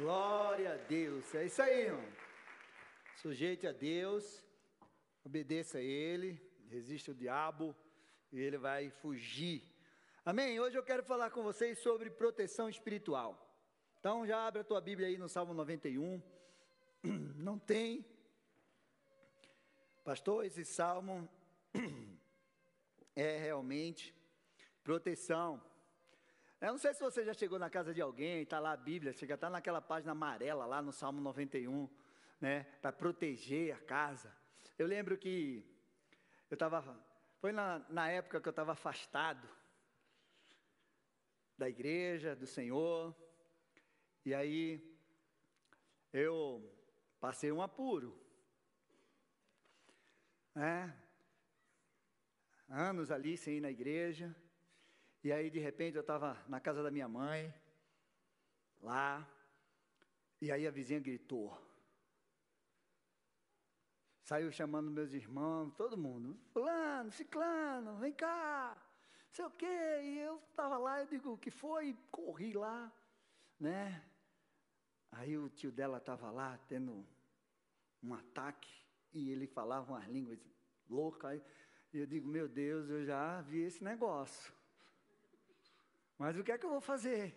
[0.00, 1.34] Glória a Deus.
[1.34, 2.12] É isso aí, irmão.
[3.16, 4.42] Sujeite a Deus,
[5.22, 7.76] obedeça a Ele, resista o diabo
[8.32, 9.62] e ele vai fugir.
[10.24, 10.58] Amém?
[10.58, 13.30] Hoje eu quero falar com vocês sobre proteção espiritual.
[13.98, 16.22] Então já abre a tua Bíblia aí no Salmo 91.
[17.36, 18.02] Não tem.
[20.02, 21.28] Pastor, esse salmo
[23.14, 24.14] é realmente
[24.82, 25.62] proteção.
[26.60, 29.14] Eu não sei se você já chegou na casa de alguém, está lá a Bíblia,
[29.14, 31.88] chega está naquela página amarela lá no Salmo 91,
[32.38, 34.30] né, para proteger a casa.
[34.78, 35.64] Eu lembro que
[36.50, 37.02] eu estava,
[37.38, 39.48] foi na, na época que eu estava afastado
[41.56, 43.16] da igreja, do Senhor,
[44.22, 44.94] e aí
[46.12, 46.62] eu
[47.18, 48.22] passei um apuro,
[50.54, 50.94] né,
[52.68, 54.36] anos ali sem ir na igreja,
[55.22, 57.52] e aí, de repente, eu estava na casa da minha mãe,
[58.80, 59.28] lá,
[60.40, 61.56] e aí a vizinha gritou.
[64.22, 66.38] Saiu chamando meus irmãos, todo mundo.
[66.52, 68.76] Fulano, ciclano, vem cá,
[69.32, 70.00] sei o quê.
[70.02, 71.96] E eu estava lá, eu digo, o que foi?
[72.10, 72.92] Corri lá,
[73.58, 74.02] né?
[75.12, 77.04] Aí o tio dela estava lá, tendo
[78.02, 78.72] um ataque,
[79.12, 80.38] e ele falava umas línguas
[80.88, 81.42] loucas.
[81.92, 84.52] E eu digo, meu Deus, eu já vi esse negócio.
[86.20, 87.34] Mas o que é que eu vou fazer?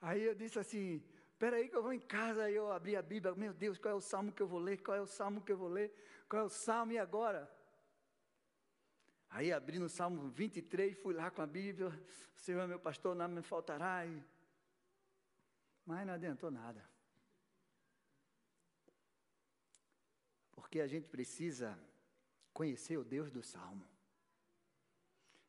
[0.00, 1.02] Aí eu disse assim:
[1.32, 2.44] Espera aí que eu vou em casa.
[2.44, 3.34] Aí eu abri a Bíblia.
[3.34, 4.76] Meu Deus, qual é o salmo que eu vou ler?
[4.76, 5.92] Qual é o salmo que eu vou ler?
[6.28, 7.52] Qual é o salmo e agora?
[9.28, 11.88] Aí abri no salmo 23, fui lá com a Bíblia.
[11.88, 14.06] O Senhor é meu pastor, nada me faltará.
[14.06, 14.22] E...
[15.84, 16.88] Mas não adiantou nada.
[20.52, 21.76] Porque a gente precisa
[22.52, 23.91] conhecer o Deus do salmo.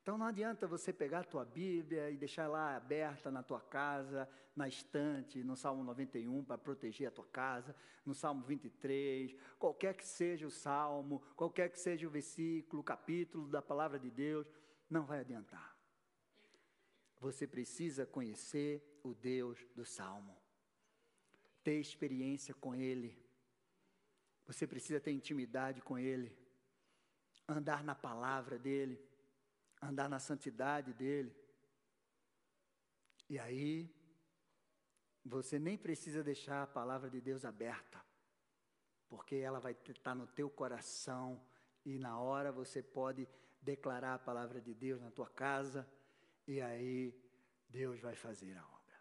[0.03, 4.29] Então não adianta você pegar a tua Bíblia e deixar lá aberta na tua casa,
[4.53, 7.73] na estante, no Salmo 91 para proteger a tua casa,
[8.05, 13.61] no Salmo 23, qualquer que seja o salmo, qualquer que seja o versículo, capítulo da
[13.61, 14.45] palavra de Deus,
[14.89, 15.73] não vai adiantar.
[17.21, 20.37] Você precisa conhecer o Deus do salmo.
[21.63, 23.17] Ter experiência com ele.
[24.45, 26.37] Você precisa ter intimidade com ele.
[27.47, 29.12] Andar na palavra dele
[29.83, 31.35] andar na santidade dele.
[33.29, 33.93] E aí,
[35.23, 38.03] você nem precisa deixar a palavra de Deus aberta,
[39.07, 41.41] porque ela vai estar no teu coração
[41.85, 43.27] e na hora você pode
[43.61, 45.87] declarar a palavra de Deus na tua casa
[46.45, 47.13] e aí
[47.69, 48.97] Deus vai fazer a obra.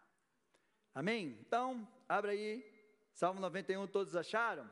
[0.95, 1.37] Amém?
[1.41, 2.73] Então, abre aí,
[3.13, 4.69] Salmo 91, todos acharam?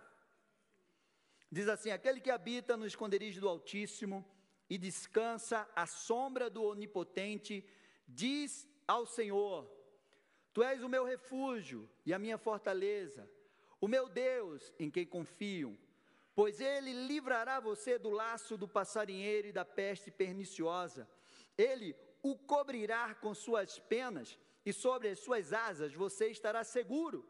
[1.51, 4.25] Diz assim: Aquele que habita no esconderijo do Altíssimo,
[4.71, 7.61] e descansa à sombra do Onipotente,
[8.07, 9.69] diz ao Senhor:
[10.53, 13.29] Tu és o meu refúgio e a minha fortaleza,
[13.81, 15.77] o meu Deus em quem confio,
[16.33, 21.05] pois ele livrará você do laço do passarinheiro e da peste perniciosa.
[21.57, 21.93] Ele
[22.23, 27.27] o cobrirá com suas penas e sobre as suas asas você estará seguro.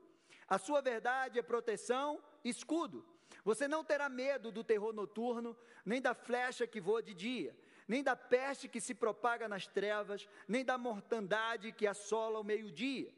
[0.47, 3.03] A sua verdade é proteção, escudo.
[3.43, 7.57] Você não terá medo do terror noturno, nem da flecha que voa de dia,
[7.87, 13.13] nem da peste que se propaga nas trevas, nem da mortandade que assola o meio-dia.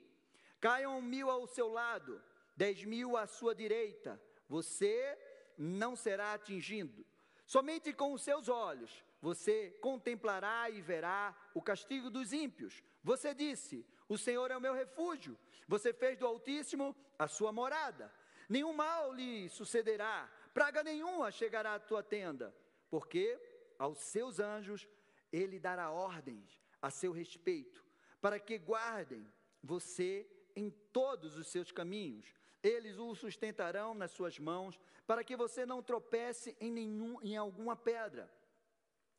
[0.61, 2.22] Caiam mil ao seu lado,
[2.56, 5.17] dez mil à sua direita, você
[5.57, 7.05] não será atingido.
[7.45, 12.84] Somente com os seus olhos você contemplará e verá o castigo dos ímpios.
[13.03, 15.38] Você disse: O Senhor é o meu refúgio.
[15.67, 18.11] Você fez do Altíssimo a sua morada
[18.50, 22.56] nenhum mal lhe sucederá, praga nenhuma chegará à tua tenda,
[22.90, 23.40] porque
[23.78, 24.88] aos seus anjos
[25.31, 27.84] ele dará ordens a seu respeito,
[28.22, 29.28] para que guardem
[29.62, 32.34] você em todos os seus caminhos.
[32.62, 37.76] Eles o sustentarão nas suas mãos, para que você não tropece em, nenhum, em alguma
[37.76, 38.32] pedra.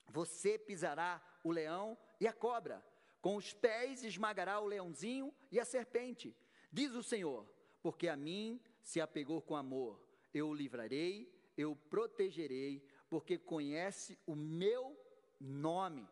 [0.09, 2.85] Você pisará o leão e a cobra,
[3.21, 6.37] com os pés esmagará o leãozinho e a serpente.
[6.71, 7.47] Diz o Senhor:
[7.83, 9.99] porque a mim se apegou com amor.
[10.33, 14.97] Eu o livrarei, eu o protegerei, porque conhece o meu
[15.41, 16.07] nome.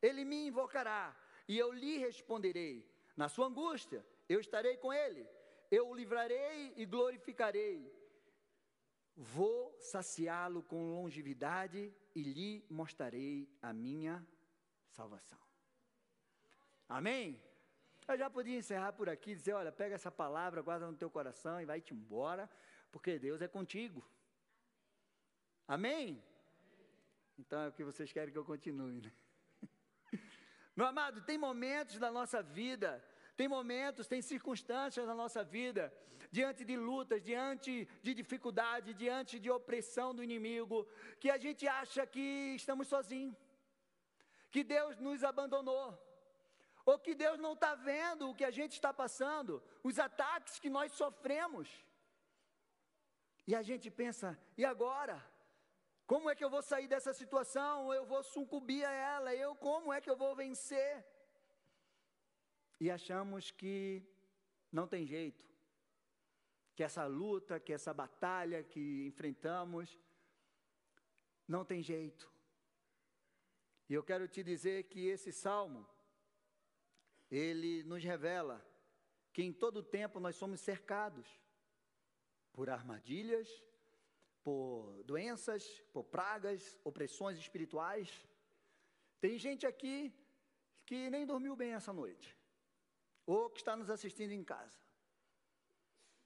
[0.00, 1.16] Ele me invocará
[1.46, 2.88] e eu lhe responderei.
[3.16, 5.28] Na sua angústia, eu estarei com ele.
[5.70, 7.92] Eu o livrarei e glorificarei.
[9.16, 14.26] Vou saciá-lo com longevidade e lhe mostrarei a minha
[14.88, 15.38] salvação.
[16.88, 17.40] Amém?
[18.06, 21.10] Eu já podia encerrar por aqui e dizer: olha, pega essa palavra, guarda no teu
[21.10, 22.48] coração e vai-te embora,
[22.92, 24.06] porque Deus é contigo.
[25.66, 26.22] Amém?
[27.38, 29.12] Então é o que vocês querem que eu continue, né?
[30.76, 33.02] Meu amado, tem momentos da nossa vida,
[33.36, 35.92] tem momentos, tem circunstâncias na nossa vida,
[36.30, 40.86] diante de lutas, diante de dificuldade, diante de opressão do inimigo,
[41.18, 43.34] que a gente acha que estamos sozinhos,
[44.50, 45.98] que Deus nos abandonou,
[46.84, 50.70] ou que Deus não está vendo o que a gente está passando, os ataques que
[50.70, 51.68] nós sofremos.
[53.46, 55.22] E a gente pensa, e agora?
[56.06, 57.92] Como é que eu vou sair dessa situação?
[57.92, 59.34] Eu vou sucumbir a ela?
[59.34, 61.04] Eu como é que eu vou vencer?
[62.80, 64.02] e achamos que
[64.70, 65.44] não tem jeito,
[66.74, 69.98] que essa luta, que essa batalha que enfrentamos,
[71.46, 72.30] não tem jeito.
[73.88, 75.88] E eu quero te dizer que esse salmo,
[77.36, 78.64] ele nos revela
[79.32, 81.26] que em todo tempo nós somos cercados
[82.52, 83.48] por armadilhas,
[84.42, 88.08] por doenças, por pragas, opressões espirituais.
[89.20, 90.14] Tem gente aqui
[90.86, 92.38] que nem dormiu bem essa noite
[93.26, 94.78] ou que está nos assistindo em casa,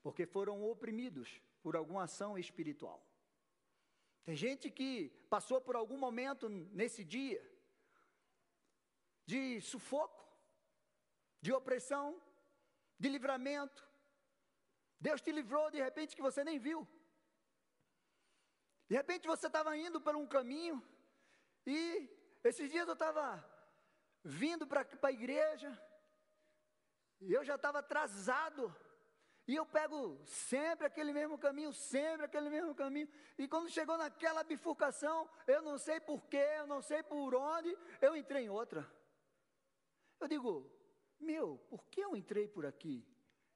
[0.02, 3.00] porque foram oprimidos por alguma ação espiritual.
[4.24, 7.42] Tem gente que passou por algum momento nesse dia
[9.24, 10.27] de sufoco,
[11.40, 12.20] de opressão,
[12.98, 13.86] de livramento.
[15.00, 16.86] Deus te livrou de repente que você nem viu.
[18.88, 20.82] De repente você estava indo por um caminho
[21.66, 22.08] e
[22.42, 23.44] esses dias eu estava
[24.24, 25.70] vindo para a igreja
[27.20, 28.74] e eu já estava atrasado.
[29.46, 33.08] E eu pego sempre aquele mesmo caminho, sempre aquele mesmo caminho.
[33.38, 38.14] E quando chegou naquela bifurcação, eu não sei porquê, eu não sei por onde, eu
[38.14, 38.86] entrei em outra.
[40.20, 40.70] Eu digo,
[41.20, 43.06] meu, por que eu entrei por aqui?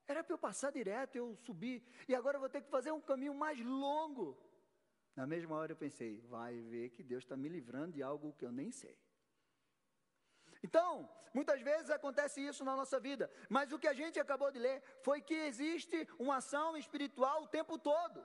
[0.06, 3.00] Era para eu passar direto, eu subir, e agora eu vou ter que fazer um
[3.00, 4.37] caminho mais longo.
[5.14, 8.44] Na mesma hora eu pensei, vai ver que Deus está me livrando de algo que
[8.44, 8.99] eu nem sei.
[10.62, 14.58] Então, muitas vezes acontece isso na nossa vida, mas o que a gente acabou de
[14.58, 18.25] ler foi que existe uma ação espiritual o tempo todo.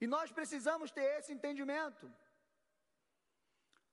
[0.00, 2.12] E nós precisamos ter esse entendimento.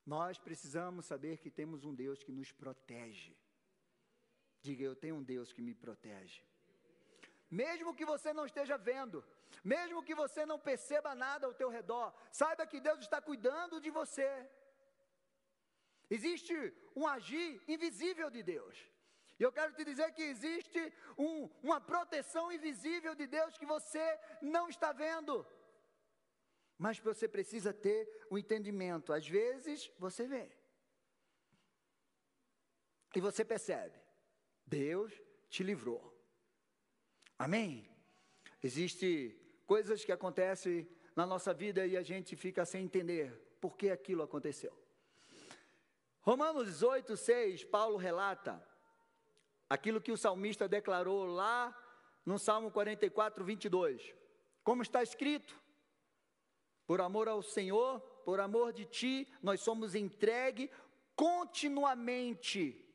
[0.05, 3.37] Nós precisamos saber que temos um Deus que nos protege.
[4.61, 6.41] Diga, eu tenho um Deus que me protege.
[7.49, 9.23] Mesmo que você não esteja vendo,
[9.63, 13.89] mesmo que você não perceba nada ao teu redor, saiba que Deus está cuidando de
[13.89, 14.29] você.
[16.09, 16.55] Existe
[16.95, 18.77] um agir invisível de Deus.
[19.39, 20.81] E eu quero te dizer que existe
[21.17, 25.47] um, uma proteção invisível de Deus que você não está vendo.
[26.77, 29.13] Mas você precisa ter o um entendimento.
[29.13, 30.51] Às vezes você vê.
[33.15, 33.97] E você percebe.
[34.69, 35.11] Deus
[35.49, 36.13] te livrou.
[37.37, 37.89] Amém?
[38.61, 39.35] Existem
[39.65, 44.23] coisas que acontecem na nossa vida e a gente fica sem entender por que aquilo
[44.23, 44.77] aconteceu.
[46.21, 48.63] Romanos 18, 6, Paulo relata
[49.69, 51.75] aquilo que o salmista declarou lá
[52.25, 54.13] no Salmo 44, 22.
[54.63, 55.59] Como está escrito:
[56.85, 60.69] Por amor ao Senhor, por amor de ti, nós somos entregue
[61.15, 62.85] continuamente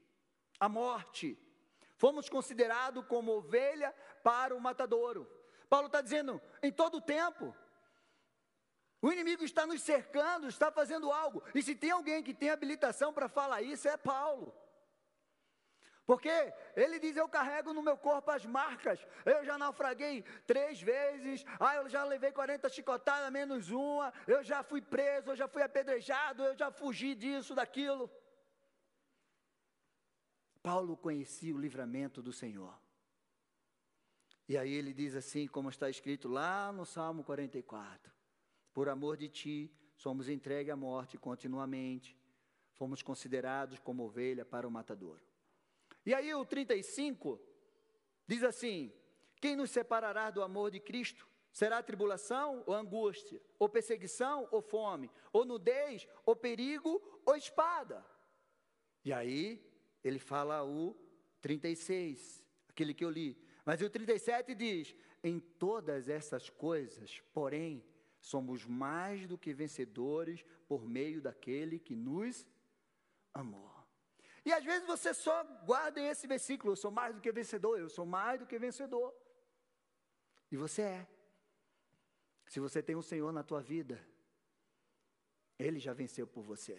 [0.61, 1.39] à morte.
[1.97, 5.31] Fomos considerados como ovelha para o matadouro.
[5.69, 7.55] Paulo está dizendo, em todo o tempo,
[9.01, 11.43] o inimigo está nos cercando, está fazendo algo.
[11.55, 14.55] E se tem alguém que tem habilitação para falar isso, é Paulo.
[16.07, 16.31] Porque
[16.77, 18.99] ele diz: Eu carrego no meu corpo as marcas.
[19.25, 21.45] Eu já naufraguei três vezes.
[21.59, 24.13] Ah, eu já levei 40 chicotadas, menos uma.
[24.27, 28.11] Eu já fui preso, eu já fui apedrejado, eu já fugi disso, daquilo.
[30.65, 32.75] Paulo conhecia o livramento do Senhor.
[34.49, 38.11] E aí ele diz assim, como está escrito lá no Salmo 44.
[38.73, 42.19] Por amor de ti, somos entregues à morte continuamente.
[42.73, 45.21] Fomos considerados como ovelha para o matador.
[46.07, 47.39] E aí o 35
[48.27, 48.91] diz assim:
[49.43, 51.29] Quem nos separará do amor de Cristo?
[51.53, 58.03] Será tribulação ou angústia, ou perseguição ou fome, ou nudez, ou perigo ou espada?
[59.05, 59.74] E aí
[60.05, 60.95] ele fala o
[61.41, 63.43] 36, aquele que eu li.
[63.65, 67.83] Mas o 37 diz: Em todas essas coisas, porém,
[68.21, 72.47] somos mais do que vencedores por meio daquele que nos
[73.33, 73.73] amou.
[74.45, 77.89] E às vezes você só guarda esse versículo: eu sou mais do que vencedor, eu
[77.89, 79.15] sou mais do que vencedor.
[80.53, 81.09] E você é.
[82.47, 84.07] Se você tem um Senhor na tua vida,
[85.59, 86.79] Ele já venceu por você.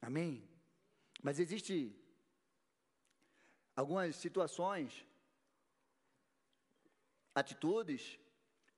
[0.00, 0.51] Amém?
[1.22, 1.96] Mas existe
[3.76, 5.06] algumas situações,
[7.34, 8.18] atitudes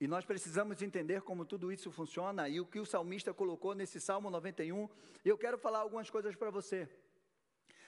[0.01, 4.01] e nós precisamos entender como tudo isso funciona e o que o salmista colocou nesse
[4.01, 4.89] Salmo 91.
[5.25, 6.89] Eu quero falar algumas coisas para você,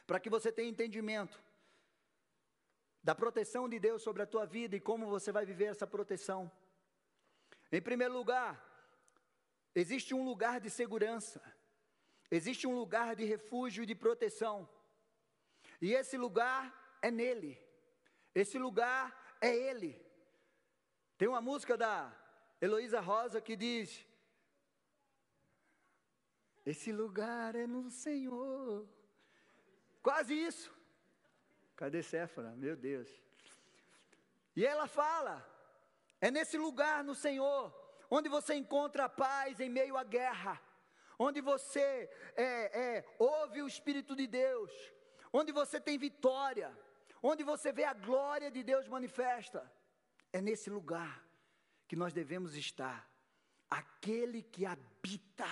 [0.07, 1.39] para que você tenha entendimento
[3.03, 6.51] da proteção de Deus sobre a tua vida e como você vai viver essa proteção.
[7.71, 8.51] Em primeiro lugar,
[9.75, 11.41] existe um lugar de segurança,
[12.31, 14.69] existe um lugar de refúgio e de proteção,
[15.81, 17.59] e esse lugar é nele,
[18.35, 20.01] esse lugar é Ele.
[21.17, 22.15] Tem uma música da
[22.61, 24.07] Heloísa Rosa que diz:
[26.65, 28.87] Esse lugar é no Senhor.
[30.03, 30.71] Quase isso.
[31.75, 32.51] Cadê Séfora?
[32.57, 33.11] Meu Deus.
[34.55, 35.35] E ela fala:
[36.21, 37.75] é nesse lugar no Senhor,
[38.11, 40.61] onde você encontra paz em meio à guerra,
[41.19, 44.73] onde você é, é, ouve o Espírito de Deus,
[45.33, 46.77] onde você tem vitória,
[47.23, 49.71] onde você vê a glória de Deus manifesta.
[50.33, 51.25] É nesse lugar
[51.89, 53.09] que nós devemos estar.
[53.69, 55.49] Aquele que habita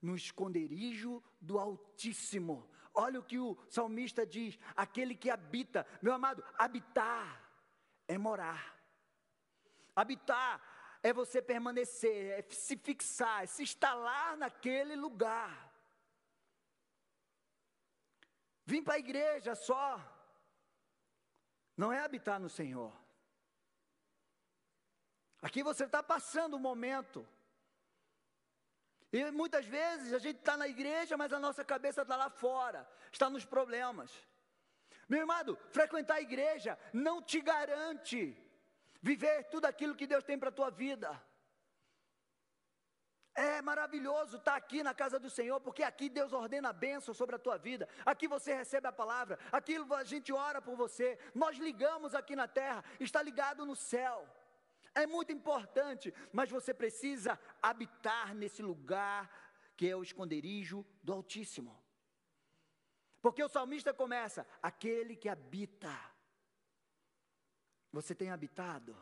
[0.00, 2.68] no esconderijo do Altíssimo.
[2.94, 7.42] Olha o que o salmista diz: aquele que habita, meu amado, habitar
[8.08, 8.74] é morar.
[9.94, 10.60] Habitar
[11.08, 15.72] é você permanecer, é se fixar, é se instalar naquele lugar.
[18.64, 20.00] Vim para a igreja só,
[21.76, 22.92] não é habitar no Senhor.
[25.40, 27.24] Aqui você está passando um momento.
[29.12, 32.88] E muitas vezes a gente está na igreja, mas a nossa cabeça está lá fora,
[33.12, 34.10] está nos problemas.
[35.08, 38.20] Meu irmão, frequentar a igreja não te garante
[39.08, 41.10] viver tudo aquilo que Deus tem para a tua vida.
[43.48, 47.36] É maravilhoso estar aqui na casa do Senhor, porque aqui Deus ordena a bênção sobre
[47.36, 47.84] a tua vida.
[48.12, 51.08] Aqui você recebe a palavra, aqui a gente ora por você.
[51.42, 54.18] Nós ligamos aqui na terra, está ligado no céu
[54.96, 59.30] é muito importante, mas você precisa habitar nesse lugar
[59.76, 61.78] que é o esconderijo do Altíssimo.
[63.20, 65.94] Porque o salmista começa: aquele que habita.
[67.96, 68.94] Você tem habitado?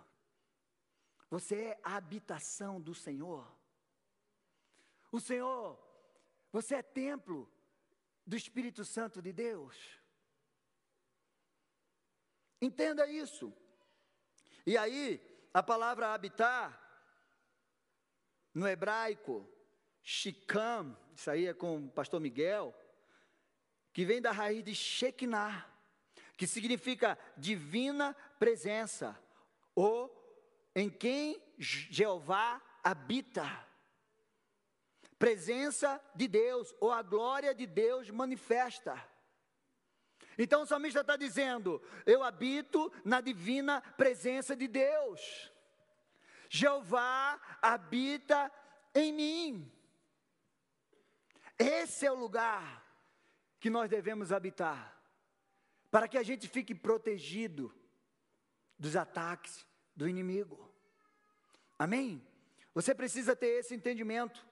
[1.29, 3.45] Você é a habitação do Senhor.
[5.11, 5.77] O Senhor,
[6.53, 7.53] você é templo
[8.25, 9.77] do Espírito Santo de Deus.
[12.63, 13.53] Entenda isso.
[14.65, 15.21] E aí,
[15.53, 16.81] a palavra habitar,
[18.55, 19.45] no hebraico,
[20.05, 22.73] shikam, isso aí é com o pastor Miguel,
[23.93, 25.69] que vem da raiz de Shekinah,
[26.37, 29.19] que significa divina presença,
[29.75, 29.99] ou
[30.77, 33.47] em quem Jeová habita.
[35.19, 39.03] Presença de Deus, ou a glória de Deus manifesta.
[40.37, 45.51] Então o salmista está dizendo: Eu habito na divina presença de Deus.
[46.51, 48.53] Jeová habita
[48.95, 49.73] em mim.
[51.59, 52.85] Esse é o lugar
[53.59, 55.01] que nós devemos habitar,
[55.91, 57.75] para que a gente fique protegido
[58.85, 60.71] dos ataques do inimigo.
[61.79, 62.23] Amém?
[62.75, 64.47] Você precisa ter esse entendimento.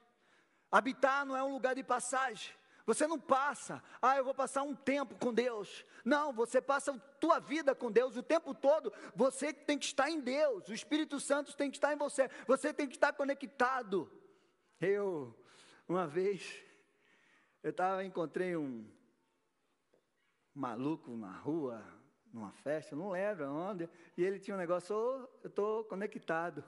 [0.71, 2.55] Habitar não é um lugar de passagem.
[2.87, 5.85] Você não passa, ah, eu vou passar um tempo com Deus.
[6.03, 8.91] Não, você passa a tua vida com Deus o tempo todo.
[9.15, 10.67] Você tem que estar em Deus.
[10.67, 12.31] O Espírito Santo tem que estar em você.
[12.47, 14.11] Você tem que estar conectado.
[14.81, 15.39] Eu,
[15.87, 16.65] uma vez,
[17.63, 18.91] eu tava, encontrei um
[20.55, 21.85] maluco na rua,
[22.33, 26.65] numa festa, não lembro onde, e ele tinha um negócio, oh, eu estou conectado.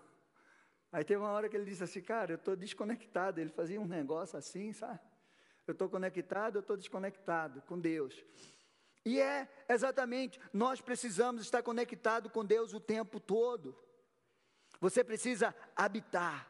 [0.93, 3.41] Aí teve uma hora que ele disse assim, cara, eu estou desconectado.
[3.41, 5.01] Ele fazia um negócio assim, sabe?
[5.67, 8.25] Eu estou conectado, eu estou desconectado com Deus.
[9.05, 13.77] E é exatamente, nós precisamos estar conectado com Deus o tempo todo.
[14.81, 16.49] Você precisa habitar.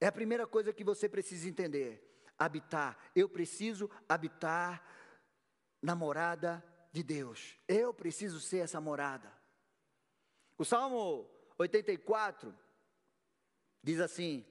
[0.00, 2.08] É a primeira coisa que você precisa entender.
[2.38, 2.96] Habitar.
[3.16, 4.80] Eu preciso habitar
[5.82, 7.58] na morada de Deus.
[7.66, 9.32] Eu preciso ser essa morada.
[10.58, 12.54] O Salmo 84
[13.82, 14.44] diz assim: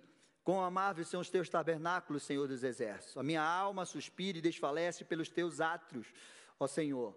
[0.44, 3.16] Quão amáveis são os teus tabernáculos, Senhor dos exércitos.
[3.16, 6.12] A minha alma suspira e desfalece pelos teus átrios,
[6.60, 7.16] ó Senhor.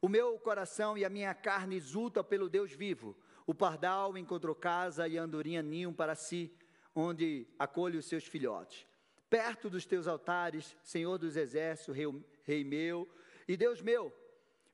[0.00, 3.16] O meu coração e a minha carne exultam pelo Deus vivo.
[3.46, 6.54] O pardal encontrou casa e a andorinha ninho para si,
[6.94, 8.86] onde acolhe os seus filhotes.
[9.30, 11.96] Perto dos teus altares, Senhor dos exércitos,
[12.44, 13.08] rei meu
[13.46, 14.12] e Deus meu.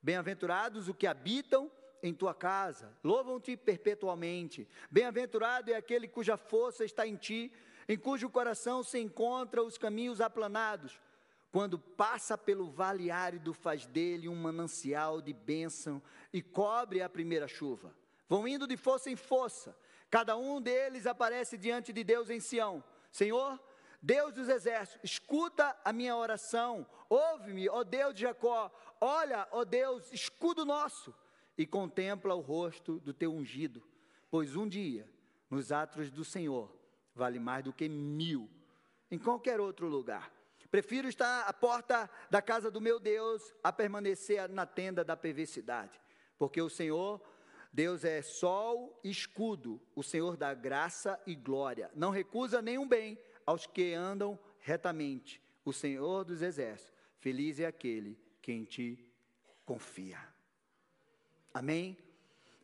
[0.04, 1.68] Bem-aventurados os que habitam
[2.00, 4.68] em tua casa, louvam-te perpetuamente.
[4.88, 7.50] Bem-aventurado é aquele cuja força está em ti
[7.88, 11.00] em cujo coração se encontram os caminhos aplanados.
[11.52, 17.46] Quando passa pelo vale árido, faz dele um manancial de bênção e cobre a primeira
[17.46, 17.94] chuva.
[18.28, 19.76] Vão indo de força em força.
[20.11, 22.82] Cada um deles aparece diante de Deus em Sião.
[23.12, 23.61] Senhor,
[24.02, 26.87] Deus dos exércitos, escuta a minha oração.
[27.14, 28.71] Ouve-me, ó Deus de Jacó.
[29.00, 31.14] Olha, ó Deus, escudo nosso.
[31.56, 33.83] e contempla o rosto do teu ungido,
[34.30, 35.09] pois um dia,
[35.49, 36.75] nos atos do Senhor,
[37.14, 38.50] vale mais do que mil
[39.11, 40.33] em qualquer outro lugar.
[40.71, 46.00] Prefiro estar à porta da casa do meu Deus a permanecer na tenda da perversidade,
[46.37, 47.23] porque o Senhor,
[47.73, 53.16] Deus é sol e escudo, o Senhor dá graça e glória, não recusa nenhum bem
[53.47, 55.40] aos que andam retamente.
[55.64, 56.94] O Senhor dos exércitos,
[57.25, 59.02] feliz é aquele que em ti
[59.64, 60.21] confia.
[61.54, 61.97] Amém?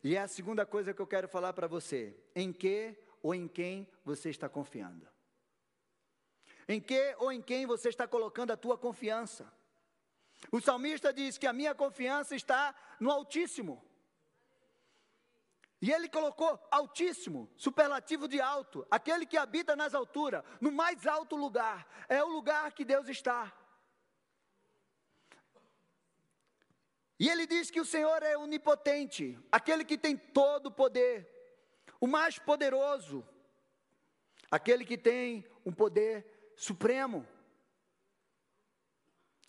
[0.03, 3.47] E é a segunda coisa que eu quero falar para você: em que ou em
[3.47, 5.07] quem você está confiando?
[6.67, 9.51] Em que ou em quem você está colocando a tua confiança?
[10.51, 13.83] O salmista diz que a minha confiança está no Altíssimo.
[15.81, 21.35] E ele colocou Altíssimo, superlativo de alto, aquele que habita nas alturas, no mais alto
[21.35, 23.51] lugar, é o lugar que Deus está.
[27.21, 31.29] E ele diz que o Senhor é onipotente, aquele que tem todo o poder,
[31.99, 33.23] o mais poderoso,
[34.49, 36.25] aquele que tem um poder
[36.55, 37.23] supremo.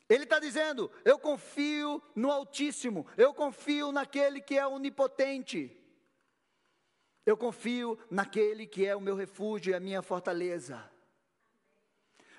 [0.06, 5.74] Ele está dizendo: eu confio no Altíssimo, eu confio naquele que é onipotente,
[7.24, 10.92] eu confio naquele que é o meu refúgio e a minha fortaleza.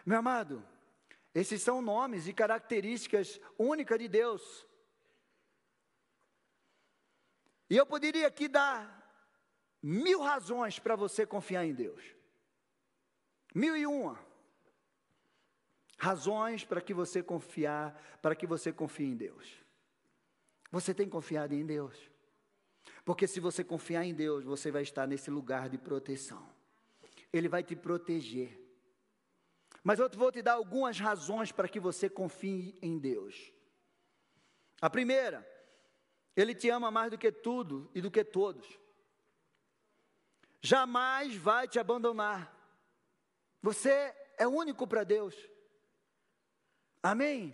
[0.05, 0.63] Meu amado,
[1.33, 4.71] esses são nomes e características únicas de Deus.
[7.73, 8.77] E eu poderia aqui dar
[9.81, 12.03] mil razões para você confiar em Deus.
[13.55, 14.19] Mil e uma
[15.97, 19.57] razões para que você confiar, para que você confie em Deus.
[20.69, 21.97] Você tem confiado em Deus?
[23.03, 26.47] Porque se você confiar em Deus, você vai estar nesse lugar de proteção.
[27.31, 28.55] Ele vai te proteger.
[29.83, 33.51] Mas eu vou te dar algumas razões para que você confie em Deus.
[34.79, 35.52] A primeira,
[36.35, 38.79] Ele te ama mais do que tudo e do que todos.
[40.61, 42.51] Jamais vai te abandonar.
[43.61, 45.35] Você é único para Deus.
[47.01, 47.53] Amém?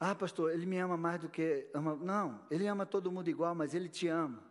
[0.00, 1.94] Ah, pastor, ele me ama mais do que ama.
[1.96, 4.42] Não, ele ama todo mundo igual, mas ele te ama.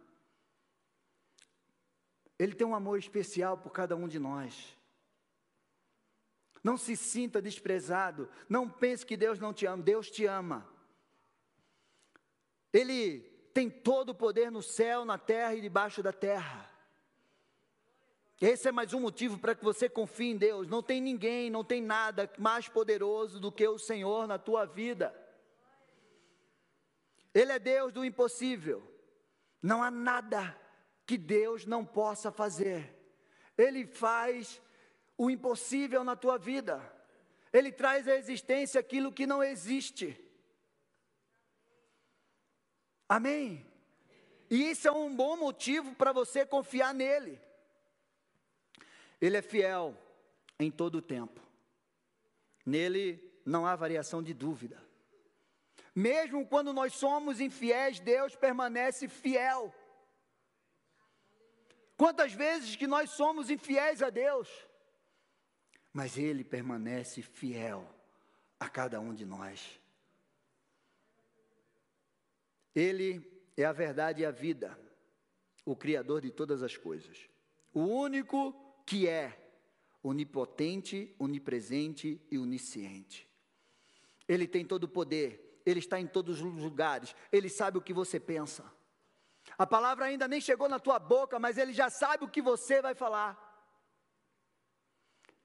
[2.37, 4.77] Ele tem um amor especial por cada um de nós.
[6.63, 8.29] Não se sinta desprezado.
[8.49, 9.83] Não pense que Deus não te ama.
[9.83, 10.67] Deus te ama.
[12.75, 13.21] Ele
[13.53, 16.69] tem todo o poder no céu, na terra e debaixo da terra.
[18.41, 20.67] Esse é mais um motivo para que você confie em Deus.
[20.67, 25.15] Não tem ninguém, não tem nada mais poderoso do que o Senhor na tua vida.
[27.33, 28.83] Ele é Deus do impossível.
[29.61, 30.53] Não há nada
[31.05, 32.93] que Deus não possa fazer.
[33.57, 34.61] Ele faz
[35.17, 36.81] o impossível na tua vida.
[37.53, 40.24] Ele traz à existência aquilo que não existe.
[43.07, 43.65] Amém?
[44.49, 47.39] E isso é um bom motivo para você confiar nele.
[49.19, 49.97] Ele é fiel
[50.59, 51.41] em todo o tempo.
[52.65, 54.83] Nele não há variação de dúvida.
[55.93, 59.73] Mesmo quando nós somos infiéis, Deus permanece fiel.
[61.95, 64.49] Quantas vezes que nós somos infiéis a Deus,
[65.93, 67.89] mas Ele permanece fiel
[68.59, 69.79] a cada um de nós.
[72.75, 74.77] Ele é a verdade e a vida,
[75.65, 77.29] o Criador de todas as coisas,
[77.73, 78.53] o único
[78.85, 79.41] que é
[80.03, 83.27] onipotente, onipresente e onisciente.
[84.27, 87.93] Ele tem todo o poder, ele está em todos os lugares, ele sabe o que
[87.93, 88.69] você pensa.
[89.57, 92.81] A palavra ainda nem chegou na tua boca, mas ele já sabe o que você
[92.81, 93.41] vai falar.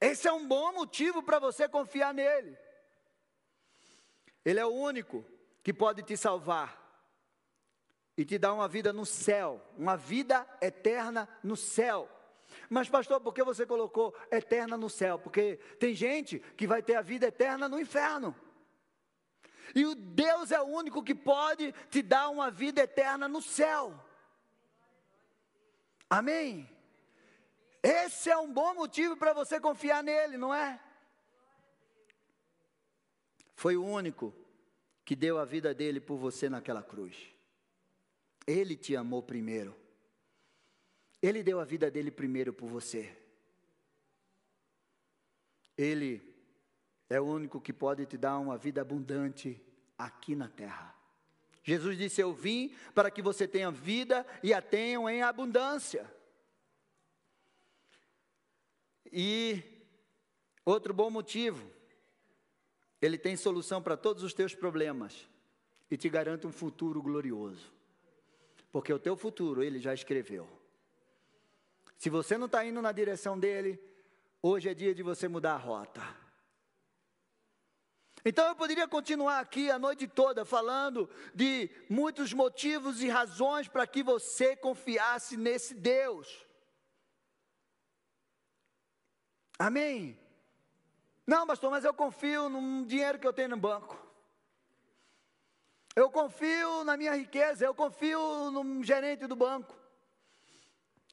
[0.00, 2.56] Esse é um bom motivo para você confiar nele.
[4.44, 5.24] Ele é o único
[5.62, 6.79] que pode te salvar
[8.20, 12.06] e te dar uma vida no céu, uma vida eterna no céu.
[12.68, 15.18] Mas, pastor, por que você colocou eterna no céu?
[15.18, 18.36] Porque tem gente que vai ter a vida eterna no inferno.
[19.74, 23.98] E o Deus é o único que pode te dar uma vida eterna no céu.
[26.10, 26.68] Amém?
[27.82, 30.78] Esse é um bom motivo para você confiar nele, não é?
[33.54, 34.34] Foi o único
[35.06, 37.39] que deu a vida dele por você naquela cruz.
[38.50, 39.76] Ele te amou primeiro.
[41.22, 43.16] Ele deu a vida dele primeiro por você.
[45.78, 46.20] Ele
[47.08, 49.62] é o único que pode te dar uma vida abundante
[49.96, 50.92] aqui na terra.
[51.62, 56.12] Jesus disse: Eu vim para que você tenha vida e a tenham em abundância.
[59.12, 59.62] E
[60.64, 61.70] outro bom motivo,
[63.00, 65.28] ele tem solução para todos os teus problemas.
[65.92, 67.79] e te garante um futuro glorioso.
[68.72, 70.48] Porque o teu futuro ele já escreveu.
[71.98, 73.78] Se você não está indo na direção dele,
[74.42, 76.00] hoje é dia de você mudar a rota.
[78.24, 83.86] Então eu poderia continuar aqui a noite toda falando de muitos motivos e razões para
[83.86, 86.46] que você confiasse nesse Deus.
[89.58, 90.18] Amém?
[91.26, 94.09] Não, pastor, mas eu confio no dinheiro que eu tenho no banco.
[95.94, 99.76] Eu confio na minha riqueza, eu confio no gerente do banco.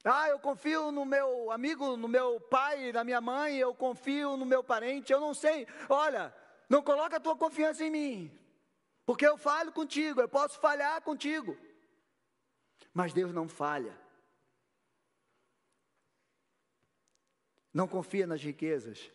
[0.04, 4.46] Ah, eu confio no meu amigo, no meu pai, na minha mãe, eu confio no
[4.46, 5.66] meu parente, eu não sei.
[5.88, 6.34] Olha,
[6.68, 8.38] não coloca a tua confiança em mim,
[9.04, 11.58] porque eu falho contigo, eu posso falhar contigo.
[12.94, 13.98] Mas Deus não falha.
[17.74, 19.10] Não confia nas riquezas,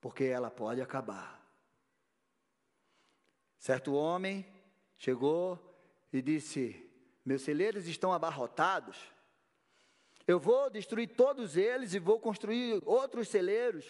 [0.00, 1.38] porque ela pode acabar.
[3.58, 4.46] Certo homem
[4.96, 5.58] chegou
[6.12, 6.88] e disse:
[7.24, 8.96] Meus celeiros estão abarrotados.
[10.26, 13.86] Eu vou destruir todos eles e vou construir outros celeiros.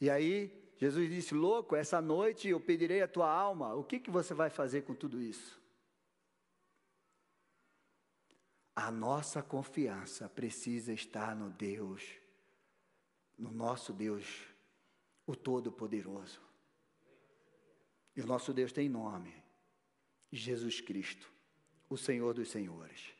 [0.00, 3.74] E aí, Jesus disse: Louco, essa noite eu pedirei a tua alma.
[3.74, 5.60] O que, que você vai fazer com tudo isso?
[8.74, 12.02] A nossa confiança precisa estar no Deus,
[13.38, 14.46] no nosso Deus,
[15.26, 16.51] o Todo-Poderoso.
[18.16, 19.34] E o nosso Deus tem nome:
[20.30, 21.30] Jesus Cristo,
[21.88, 23.12] o Senhor dos Senhores.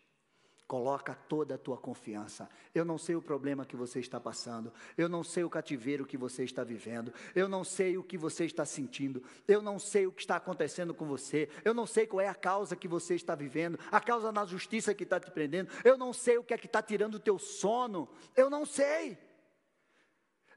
[0.73, 2.49] Coloca toda a tua confiança.
[2.75, 4.73] Eu não sei o problema que você está passando.
[4.97, 7.13] Eu não sei o cativeiro que você está vivendo.
[7.35, 9.23] Eu não sei o que você está sentindo.
[9.47, 11.47] Eu não sei o que está acontecendo com você.
[11.63, 13.79] Eu não sei qual é a causa que você está vivendo.
[13.91, 15.71] A causa na justiça que está te prendendo.
[15.85, 18.09] Eu não sei o que é que está tirando o teu sono.
[18.35, 19.19] Eu não sei.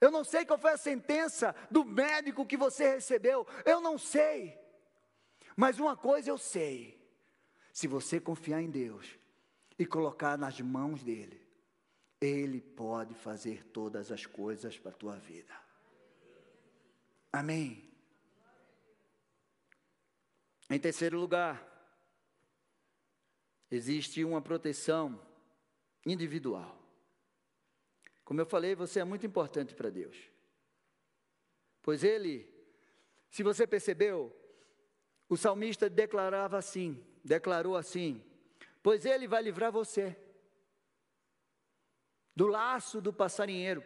[0.01, 3.47] Eu não sei qual foi a sentença do médico que você recebeu.
[3.65, 4.57] Eu não sei.
[5.55, 7.01] Mas uma coisa eu sei:
[7.71, 9.17] se você confiar em Deus,
[9.77, 11.41] e colocar nas mãos dele,
[12.19, 15.53] ele pode fazer todas as coisas para a tua vida.
[17.31, 17.91] Amém.
[20.69, 21.61] Em terceiro lugar,
[23.69, 25.21] existe uma proteção
[26.05, 26.81] individual.
[28.25, 30.17] Como eu falei, você é muito importante para Deus.
[31.83, 32.51] Pois ele,
[33.29, 34.35] se você percebeu,
[35.29, 38.23] o salmista declarava assim, declarou assim:
[38.81, 40.17] pois ele vai livrar você
[42.35, 43.83] do laço do passarinheiro.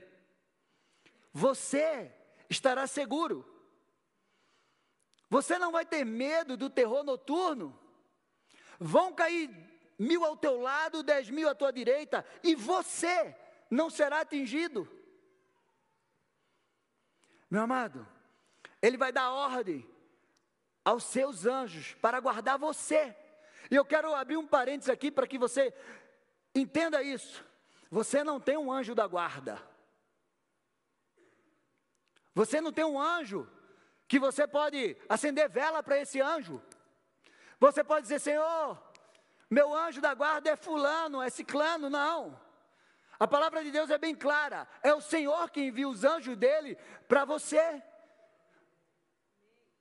[1.33, 2.11] Você
[2.49, 3.45] estará seguro.
[5.29, 7.77] Você não vai ter medo do terror noturno.
[8.79, 9.49] Vão cair
[9.99, 13.35] mil ao teu lado, dez mil à tua direita, e você
[13.69, 14.87] não será atingido.
[17.49, 18.07] Meu amado,
[18.81, 19.87] Ele vai dar ordem
[20.83, 23.15] aos seus anjos para guardar você.
[23.69, 25.73] E eu quero abrir um parênteses aqui para que você
[26.55, 27.45] entenda isso.
[27.91, 29.61] Você não tem um anjo da guarda.
[32.33, 33.47] Você não tem um anjo
[34.07, 36.61] que você pode acender vela para esse anjo.
[37.59, 38.81] Você pode dizer, Senhor,
[39.49, 42.39] meu anjo da guarda é fulano, é ciclano, não.
[43.19, 44.65] A palavra de Deus é bem clara.
[44.81, 46.77] É o Senhor que envia os anjos dele
[47.07, 47.83] para você.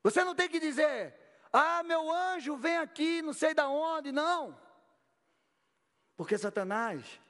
[0.03, 1.15] Você não tem que dizer,
[1.53, 4.59] ah, meu anjo vem aqui, não sei da onde, não.
[6.17, 7.21] Porque Satanás,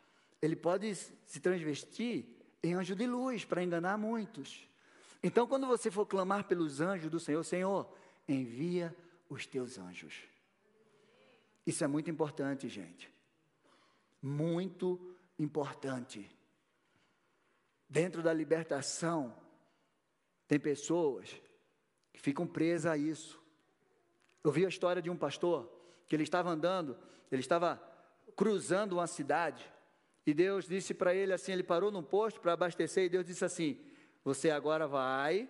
[0.40, 2.24] ele pode se transvestir
[2.62, 4.66] em anjo de luz para enganar muitos.
[5.22, 7.92] Então, quando você for clamar pelos anjos do Senhor, Senhor,
[8.26, 8.96] envia
[9.28, 10.22] os teus anjos.
[11.66, 13.12] Isso é muito importante, gente.
[14.22, 15.17] Muito importante.
[17.88, 19.35] Dentro da libertação,
[20.46, 21.40] tem pessoas
[22.12, 23.40] que ficam presas a isso.
[24.42, 25.70] Eu vi a história de um pastor
[26.07, 26.98] que ele estava andando,
[27.31, 27.81] ele estava
[28.35, 29.70] cruzando uma cidade,
[30.27, 33.44] e Deus disse para ele assim: ele parou num posto para abastecer, e Deus disse
[33.44, 33.81] assim:
[34.24, 35.48] Você agora vai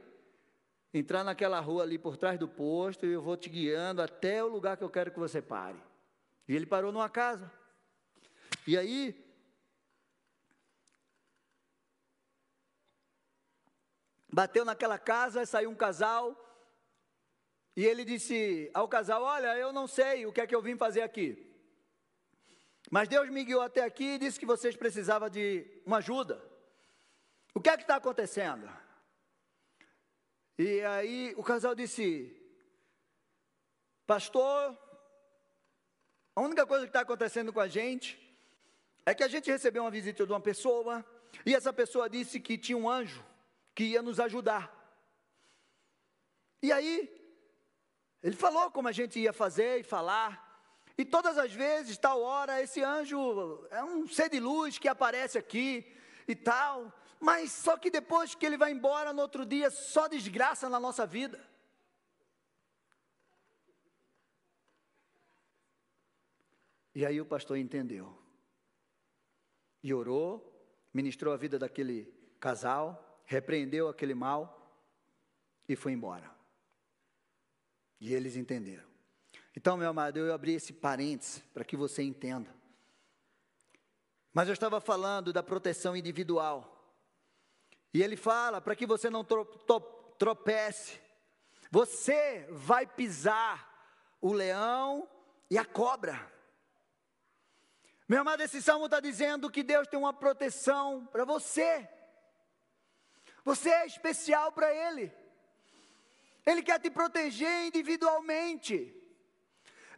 [0.92, 4.48] entrar naquela rua ali por trás do posto, e eu vou te guiando até o
[4.48, 5.79] lugar que eu quero que você pare.
[6.46, 7.51] E ele parou numa casa.
[8.66, 9.27] E aí,
[14.40, 16.24] bateu naquela casa, saiu um casal,
[17.77, 20.77] e ele disse ao casal: Olha, eu não sei o que é que eu vim
[20.77, 21.29] fazer aqui.
[22.88, 26.40] Mas Deus me guiou até aqui e disse que vocês precisavam de uma ajuda.
[27.53, 28.70] O que é que está acontecendo?
[30.57, 32.07] E aí o casal disse:
[34.07, 34.79] Pastor,
[36.37, 38.09] a única coisa que está acontecendo com a gente
[39.05, 41.05] é que a gente recebeu uma visita de uma pessoa
[41.44, 43.27] e essa pessoa disse que tinha um anjo
[43.78, 44.64] que ia nos ajudar.
[46.60, 46.94] E aí
[48.20, 50.30] Ele falou como a gente ia fazer e falar.
[51.00, 55.38] E todas as vezes, tal hora, esse anjo é um ser de luz que aparece
[55.38, 55.94] aqui
[56.26, 56.92] e tal.
[57.20, 61.06] Mas só que depois que ele vai embora no outro dia, só desgraça na nossa
[61.06, 61.40] vida.
[66.96, 68.20] E aí o pastor entendeu.
[69.84, 70.28] E orou,
[70.92, 74.72] ministrou a vida daquele casal, repreendeu aquele mal
[75.68, 76.28] e foi embora.
[78.00, 78.88] E eles entenderam.
[79.54, 82.48] Então, meu amado, eu abri esse parênteses para que você entenda.
[84.32, 86.74] Mas eu estava falando da proteção individual.
[87.92, 89.26] E ele fala para que você não
[90.16, 90.98] tropece.
[91.70, 93.68] Você vai pisar
[94.22, 95.06] o leão
[95.50, 96.32] e a cobra.
[98.08, 101.86] Meu amado, esse salmo está dizendo que Deus tem uma proteção para você.
[103.48, 105.11] Você é especial para Ele.
[106.44, 108.94] Ele quer te proteger individualmente.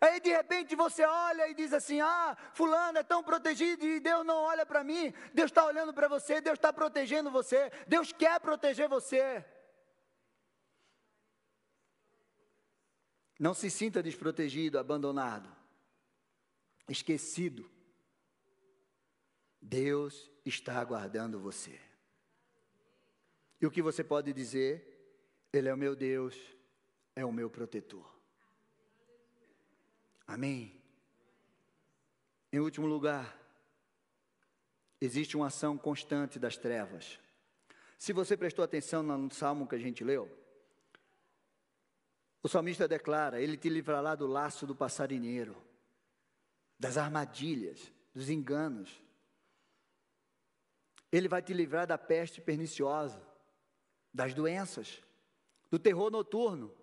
[0.01, 4.25] Aí de repente você olha e diz assim: Ah, Fulano é tão protegido e Deus
[4.25, 5.13] não olha para mim.
[5.35, 9.45] Deus está olhando para você, Deus está protegendo você, Deus quer proteger você.
[13.37, 15.51] Não se sinta desprotegido, abandonado,
[16.89, 17.69] esquecido.
[19.61, 21.90] Deus está aguardando você.
[23.61, 24.87] E o que você pode dizer?
[25.53, 26.37] Ele é o meu Deus,
[27.15, 28.09] é o meu protetor.
[30.27, 30.81] Amém.
[32.53, 33.37] Em último lugar,
[35.01, 37.19] existe uma ação constante das trevas.
[37.99, 40.31] Se você prestou atenção no salmo que a gente leu,
[42.43, 45.57] o salmista declara: Ele te livrará do laço do passarinheiro,
[46.79, 49.03] das armadilhas, dos enganos.
[51.13, 53.21] Ele vai te livrar da peste perniciosa,
[54.13, 55.03] das doenças
[55.71, 56.75] do terror noturno,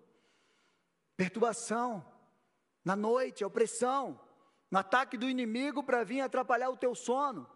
[1.16, 2.04] perturbação,
[2.84, 4.18] na noite, opressão,
[4.70, 7.48] no ataque do inimigo para vir atrapalhar o teu sono,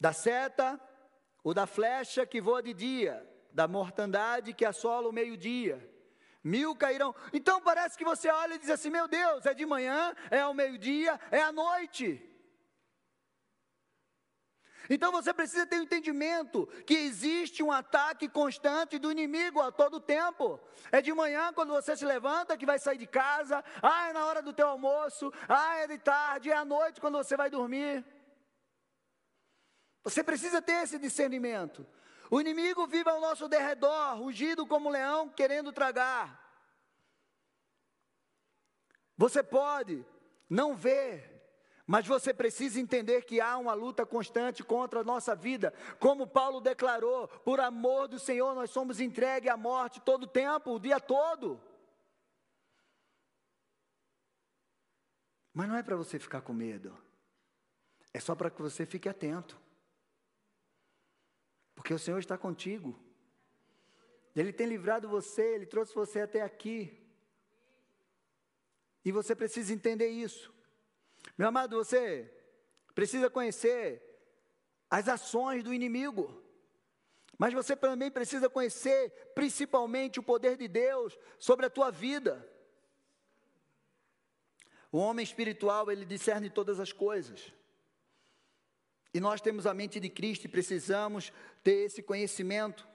[0.00, 0.80] da seta
[1.42, 5.96] ou da flecha que voa de dia, da mortandade que assola o meio-dia.
[6.44, 7.14] Mil cairão.
[7.32, 10.54] Então parece que você olha e diz assim: Meu Deus, é de manhã, é ao
[10.54, 12.24] meio-dia, é à noite.
[14.90, 19.70] Então você precisa ter o um entendimento que existe um ataque constante do inimigo a
[19.70, 20.58] todo tempo.
[20.90, 24.24] É de manhã quando você se levanta que vai sair de casa, ah, é na
[24.24, 28.04] hora do teu almoço, ah, é de tarde, é à noite quando você vai dormir.
[30.02, 31.86] Você precisa ter esse discernimento.
[32.30, 36.46] O inimigo vive ao nosso derredor, rugido como um leão, querendo tragar.
[39.16, 40.06] Você pode
[40.48, 41.37] não ver
[41.88, 45.72] mas você precisa entender que há uma luta constante contra a nossa vida.
[45.98, 50.70] Como Paulo declarou, por amor do Senhor, nós somos entregues à morte todo o tempo,
[50.70, 51.58] o dia todo.
[55.54, 56.94] Mas não é para você ficar com medo.
[58.12, 59.58] É só para que você fique atento.
[61.74, 63.02] Porque o Senhor está contigo.
[64.36, 67.02] Ele tem livrado você, ele trouxe você até aqui.
[69.02, 70.57] E você precisa entender isso.
[71.38, 72.28] Meu amado, você
[72.94, 74.02] precisa conhecer
[74.90, 76.42] as ações do inimigo.
[77.38, 82.44] Mas você também precisa conhecer principalmente o poder de Deus sobre a tua vida.
[84.90, 87.52] O homem espiritual, ele discerne todas as coisas.
[89.14, 92.88] E nós temos a mente de Cristo e precisamos ter esse conhecimento.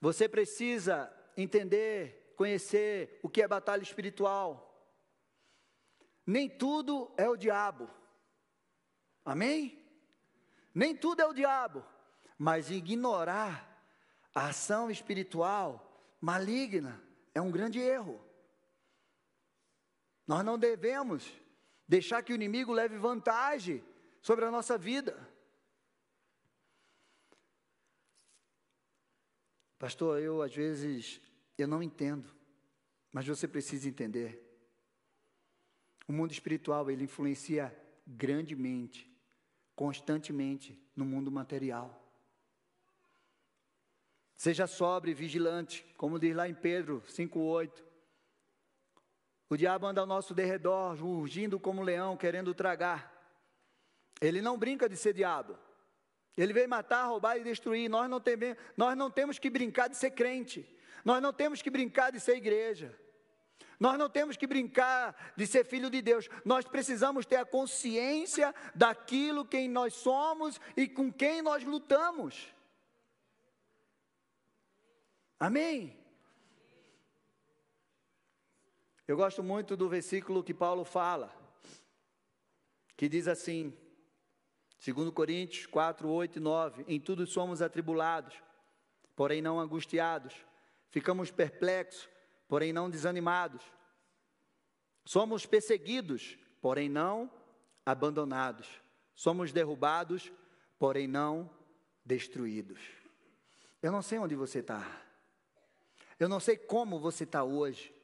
[0.00, 4.63] Você precisa entender, conhecer o que é batalha espiritual.
[6.26, 7.88] Nem tudo é o diabo.
[9.24, 9.82] Amém?
[10.74, 11.84] Nem tudo é o diabo.
[12.38, 13.70] Mas ignorar
[14.34, 17.02] a ação espiritual maligna
[17.34, 18.20] é um grande erro.
[20.26, 21.30] Nós não devemos
[21.86, 23.84] deixar que o inimigo leve vantagem
[24.22, 25.30] sobre a nossa vida.
[29.78, 31.20] Pastor, eu às vezes
[31.58, 32.34] eu não entendo,
[33.12, 34.43] mas você precisa entender.
[36.06, 37.74] O mundo espiritual, ele influencia
[38.06, 39.10] grandemente,
[39.74, 42.00] constantemente no mundo material.
[44.36, 47.82] Seja sobre e vigilante, como diz lá em Pedro 5:8.
[49.48, 53.12] O diabo anda ao nosso derredor, urgindo como um leão, querendo tragar.
[54.20, 55.56] Ele não brinca de ser diabo.
[56.36, 57.88] Ele veio matar, roubar e destruir.
[57.88, 60.66] Nós não, temos, nós não temos que brincar de ser crente.
[61.04, 62.98] Nós não temos que brincar de ser igreja.
[63.78, 68.54] Nós não temos que brincar de ser filho de Deus, nós precisamos ter a consciência
[68.74, 72.54] daquilo quem nós somos e com quem nós lutamos.
[75.38, 75.98] Amém?
[79.06, 81.30] Eu gosto muito do versículo que Paulo fala,
[82.96, 83.76] que diz assim,
[84.82, 88.34] 2 Coríntios 4, 8 e 9: Em tudo somos atribulados,
[89.14, 90.34] porém não angustiados,
[90.90, 92.08] ficamos perplexos,
[92.48, 93.62] porém não desanimados,
[95.04, 97.30] somos perseguidos, porém não
[97.84, 98.68] abandonados,
[99.14, 100.32] somos derrubados,
[100.78, 101.50] porém não
[102.04, 102.80] destruídos.
[103.82, 105.02] Eu não sei onde você está,
[106.18, 107.94] eu não sei como você está hoje,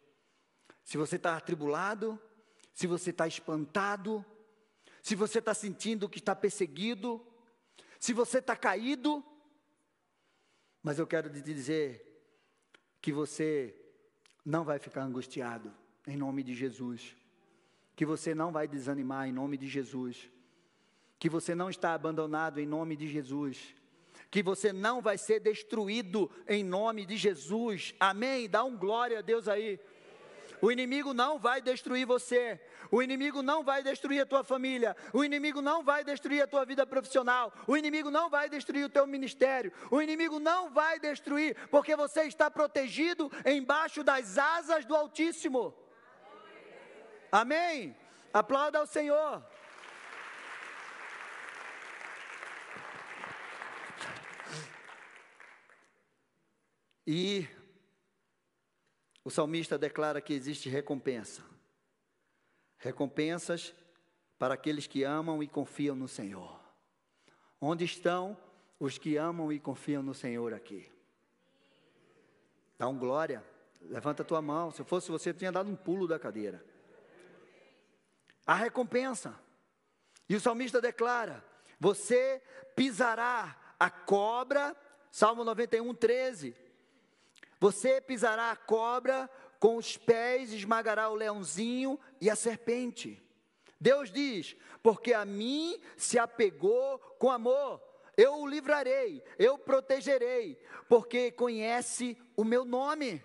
[0.85, 2.21] se você está atribulado,
[2.75, 4.25] se você está espantado,
[5.03, 7.25] se você está sentindo que está perseguido,
[7.99, 9.25] se você está caído,
[10.83, 12.07] mas eu quero te dizer
[13.01, 13.80] que você
[14.45, 15.73] não vai ficar angustiado,
[16.07, 17.17] em nome de Jesus,
[17.95, 20.31] que você não vai desanimar, em nome de Jesus,
[21.19, 23.75] que você não está abandonado, em nome de Jesus,
[24.31, 28.49] que você não vai ser destruído, em nome de Jesus, amém?
[28.49, 29.79] Dá um glória a Deus aí.
[30.63, 32.61] O inimigo não vai destruir você.
[32.91, 34.97] O inimigo não vai destruir a tua família.
[35.13, 37.53] O inimigo não vai destruir a tua vida profissional.
[37.67, 39.73] O inimigo não vai destruir o teu ministério.
[39.91, 45.75] O inimigo não vai destruir, porque você está protegido embaixo das asas do Altíssimo.
[47.31, 47.97] Amém?
[48.33, 49.43] Aplauda ao Senhor.
[57.07, 57.49] E
[59.25, 61.43] o salmista declara que existe recompensa.
[62.79, 63.75] Recompensas
[64.39, 66.59] para aqueles que amam e confiam no Senhor.
[67.61, 68.37] Onde estão
[68.79, 70.91] os que amam e confiam no Senhor aqui?
[72.79, 73.45] Dá um glória.
[73.83, 74.71] Levanta a tua mão.
[74.71, 76.65] Se fosse você, tinha dado um pulo da cadeira.
[78.47, 79.39] A recompensa.
[80.27, 81.45] E o salmista declara:
[81.79, 82.43] Você
[82.75, 84.75] pisará a cobra,
[85.11, 86.70] Salmo 91, 13
[87.61, 89.29] você pisará a cobra,
[89.61, 93.23] com os pés esmagará o leãozinho e a serpente.
[93.79, 97.83] Deus diz: Porque a mim se apegou com amor,
[98.17, 103.23] eu o livrarei, eu o protegerei, porque conhece o meu nome.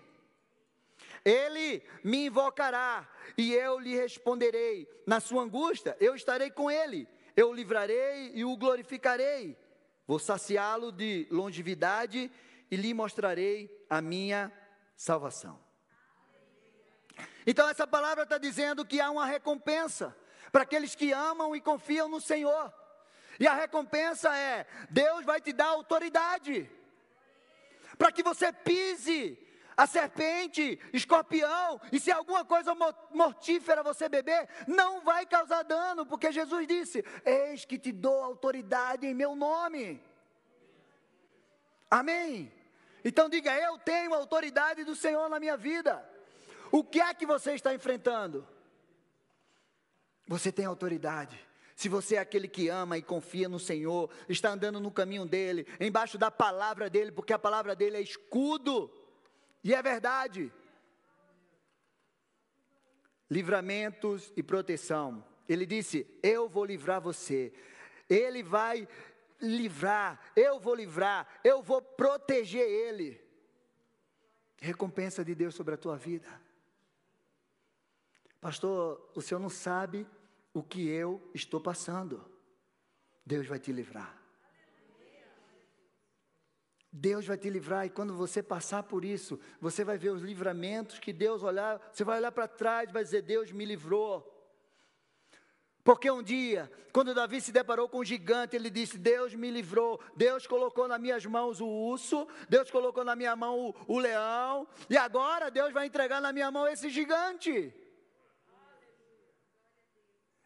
[1.24, 4.86] Ele me invocará e eu lhe responderei.
[5.06, 9.56] Na sua angústia, eu estarei com ele, eu o livrarei e o glorificarei.
[10.06, 12.30] Vou saciá-lo de longevidade
[12.70, 14.52] e lhe mostrarei a minha
[14.96, 15.58] salvação.
[17.46, 20.16] Então, essa palavra está dizendo que há uma recompensa
[20.50, 22.72] para aqueles que amam e confiam no Senhor.
[23.38, 26.70] E a recompensa é: Deus vai te dar autoridade
[27.96, 29.38] para que você pise
[29.76, 32.74] a serpente, escorpião, e se alguma coisa
[33.12, 39.06] mortífera você beber, não vai causar dano, porque Jesus disse: Eis que te dou autoridade
[39.06, 40.02] em meu nome.
[41.90, 42.52] Amém.
[43.04, 46.04] Então diga: Eu tenho a autoridade do Senhor na minha vida.
[46.70, 48.46] O que é que você está enfrentando?
[50.26, 51.38] Você tem autoridade.
[51.76, 55.66] Se você é aquele que ama e confia no Senhor, está andando no caminho dele,
[55.78, 58.90] embaixo da palavra dele, porque a palavra dele é escudo,
[59.62, 60.50] e é verdade.
[63.30, 65.24] Livramentos e proteção.
[65.48, 67.52] Ele disse: Eu vou livrar você.
[68.08, 68.88] Ele vai
[69.40, 73.20] livrar, eu vou livrar, eu vou proteger ele.
[74.58, 76.28] Recompensa de Deus sobre a tua vida.
[78.40, 80.06] Pastor, o senhor não sabe
[80.54, 82.24] o que eu estou passando.
[83.24, 84.16] Deus vai te livrar.
[86.90, 90.98] Deus vai te livrar e quando você passar por isso, você vai ver os livramentos
[90.98, 94.32] que Deus olhar, você vai olhar para trás vai dizer: Deus me livrou.
[95.86, 100.00] Porque um dia, quando Davi se deparou com o gigante, ele disse: Deus me livrou,
[100.16, 104.66] Deus colocou nas minhas mãos o urso, Deus colocou na minha mão o, o leão,
[104.90, 107.72] e agora Deus vai entregar na minha mão esse gigante.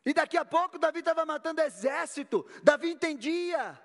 [0.04, 3.80] E daqui a pouco Davi estava matando exército, Davi entendia.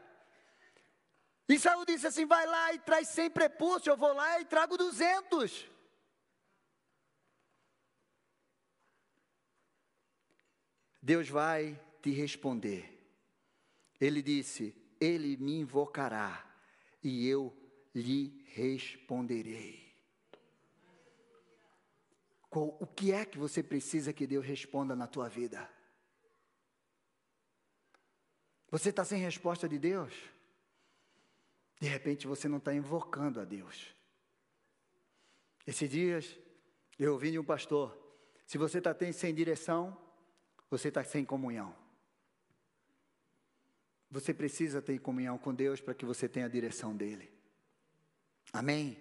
[1.48, 4.78] E Saul disse assim: vai lá e traz 100 prepúcios, eu vou lá e trago
[4.78, 5.75] 200.
[11.06, 13.00] Deus vai te responder.
[14.02, 16.44] Ele disse: Ele me invocará
[17.04, 17.56] e eu
[17.94, 19.86] lhe responderei.
[22.50, 25.70] O que é que você precisa que Deus responda na tua vida?
[28.72, 30.12] Você está sem resposta de Deus?
[31.80, 33.94] De repente você não está invocando a Deus.
[35.68, 36.36] Esses dias
[36.98, 37.96] eu ouvi de um pastor:
[38.48, 40.04] se você está sem direção,
[40.70, 41.76] você está sem comunhão.
[44.10, 47.32] Você precisa ter comunhão com Deus para que você tenha a direção dEle.
[48.54, 49.00] Amém?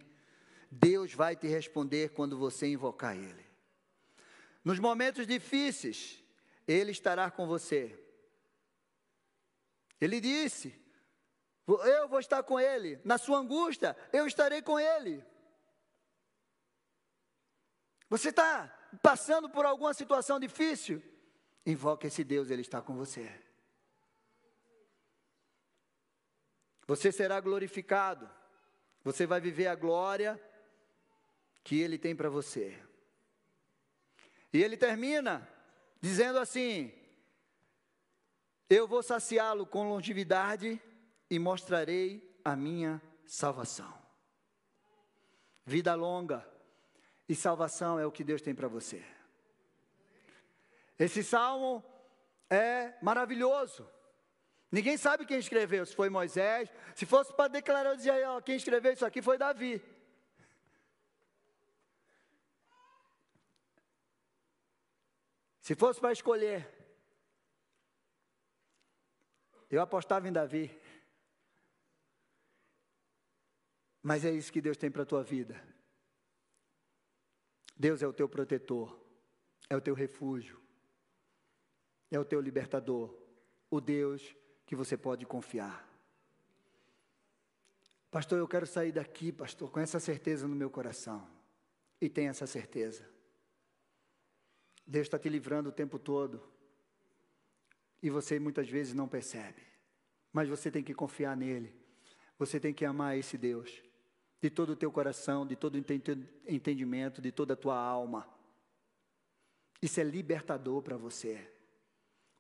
[0.71, 3.45] Deus vai te responder quando você invocar Ele.
[4.65, 6.23] Nos momentos difíceis,
[6.67, 7.97] Ele estará com você.
[10.01, 10.75] Ele disse:
[11.67, 12.99] Eu vou estar com Ele.
[13.05, 15.25] Na sua angústia, eu estarei com Ele.
[18.09, 18.69] Você está
[19.03, 21.03] passando por alguma situação difícil?
[21.67, 23.31] Invoque esse Deus, Ele está com você.
[26.87, 28.29] Você será glorificado.
[29.03, 30.41] Você vai viver a glória
[31.63, 32.79] que Ele tem para você.
[34.55, 35.47] E ele termina
[36.01, 36.93] dizendo assim:
[38.71, 40.81] Eu vou saciá-lo com longevidade
[41.29, 43.93] e mostrarei a minha salvação.
[45.67, 46.49] Vida longa
[47.29, 49.05] e salvação é o que Deus tem para você.
[50.99, 51.85] Esse salmo
[52.49, 53.89] é maravilhoso.
[54.71, 56.69] Ninguém sabe quem escreveu, se foi Moisés.
[56.95, 59.83] Se fosse para declarar, eu dizia, ó, quem escreveu isso aqui foi Davi.
[65.61, 66.69] Se fosse para escolher,
[69.71, 70.79] eu apostava em Davi.
[74.03, 75.63] Mas é isso que Deus tem para a tua vida.
[77.77, 79.01] Deus é o teu protetor,
[79.69, 80.64] é o teu refúgio,
[82.17, 83.15] é o teu libertador,
[83.71, 84.35] o Deus
[84.67, 85.89] que você pode confiar.
[88.11, 91.29] Pastor, eu quero sair daqui, pastor, com essa certeza no meu coração.
[92.01, 93.05] E tem essa certeza.
[94.87, 96.43] Deus está te livrando o tempo todo.
[98.03, 99.63] E você muitas vezes não percebe.
[100.33, 101.75] Mas você tem que confiar nele.
[102.39, 103.83] Você tem que amar esse Deus.
[104.41, 105.85] De todo o teu coração, de todo o
[106.47, 108.29] entendimento, de toda a tua alma.
[109.81, 111.54] Isso é libertador para você.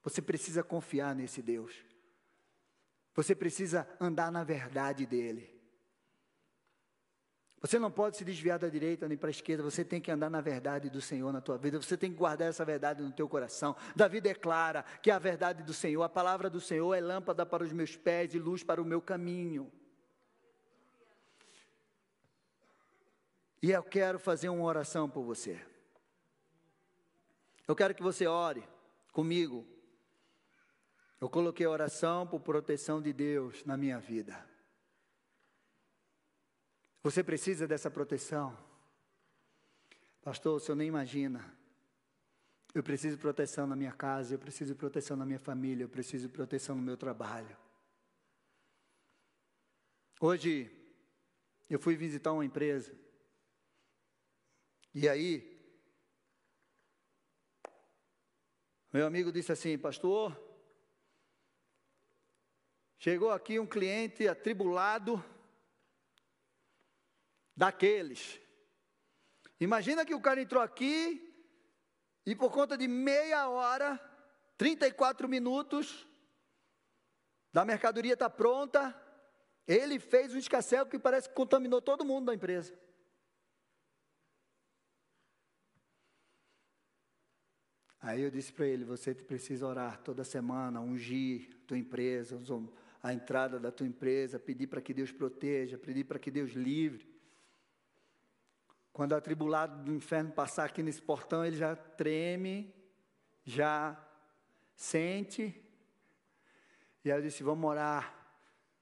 [0.05, 1.75] Você precisa confiar nesse Deus.
[3.15, 5.53] Você precisa andar na verdade dele.
[7.61, 10.29] Você não pode se desviar da direita nem para a esquerda, você tem que andar
[10.29, 13.27] na verdade do Senhor na tua vida, você tem que guardar essa verdade no teu
[13.27, 13.75] coração.
[13.97, 17.73] Davi declara que a verdade do Senhor, a palavra do Senhor é lâmpada para os
[17.73, 19.73] meus pés e luz para o meu caminho.
[23.63, 25.59] E eu quero fazer uma oração por você.
[27.67, 28.63] Eu quero que você ore
[29.11, 29.74] comigo.
[31.21, 34.45] Eu coloquei a oração por proteção de Deus na minha vida.
[37.03, 38.57] Você precisa dessa proteção.
[40.23, 41.55] Pastor, o senhor nem imagina.
[42.75, 45.89] Eu preciso de proteção na minha casa, eu preciso de proteção na minha família, eu
[45.89, 47.57] preciso de proteção no meu trabalho.
[50.21, 50.71] Hoje,
[51.69, 52.93] eu fui visitar uma empresa.
[54.95, 55.55] E aí,
[58.93, 60.37] meu amigo disse assim: Pastor,
[63.05, 65.23] chegou aqui um cliente atribulado
[67.55, 68.41] daqueles.
[69.61, 71.21] Imagina que o cara entrou aqui
[72.25, 74.01] e por conta de meia hora,
[74.57, 76.09] 34 minutos,
[77.53, 78.99] da mercadoria está pronta,
[79.69, 82.73] ele fez um escassel que parece que contaminou todo mundo da empresa.
[88.01, 92.35] Aí eu disse para ele: você precisa orar toda semana, ungir tua empresa,
[93.05, 97.07] a entrada da tua empresa, pedir para que Deus proteja, pedir para que Deus livre.
[98.95, 102.75] Quando a atribulado do inferno passar aqui nesse portão, ele já treme,
[103.45, 103.95] já
[104.75, 105.55] sente.
[107.05, 108.23] E aí eu disse: Vamos orar.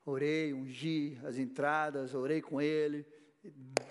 [0.05, 3.05] Orei, ungi as entradas, orei com ele.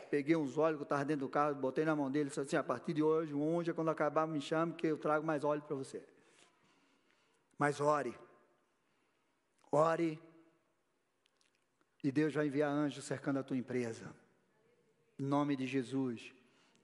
[0.10, 2.64] Peguei uns óleos que estava dentro do carro, botei na mão dele disse assim: A
[2.64, 6.02] partir de hoje, unja, quando acabar, me chame, que eu trago mais óleo para você.
[7.58, 8.18] Mas ore.
[9.72, 10.20] Ore.
[12.04, 14.14] E Deus vai enviar anjos cercando a tua empresa.
[15.18, 16.34] Em nome de Jesus.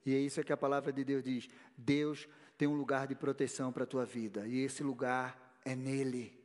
[0.06, 1.48] E é isso que a palavra de Deus diz.
[1.76, 4.46] Deus tem um lugar de proteção para a tua vida.
[4.46, 6.36] E esse lugar é nele.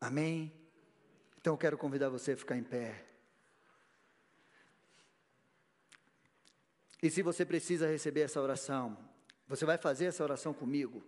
[0.00, 0.52] Amém?
[1.38, 3.04] Então eu quero convidar você a ficar em pé.
[7.02, 8.96] E se você precisa receber essa oração,
[9.46, 11.04] você vai fazer essa oração comigo.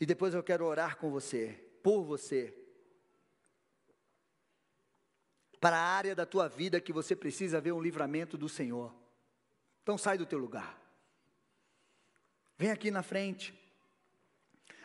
[0.00, 2.54] E depois eu quero orar com você, por você
[5.62, 8.92] para a área da tua vida que você precisa ver um livramento do Senhor.
[9.80, 10.76] Então sai do teu lugar.
[12.58, 13.54] Vem aqui na frente.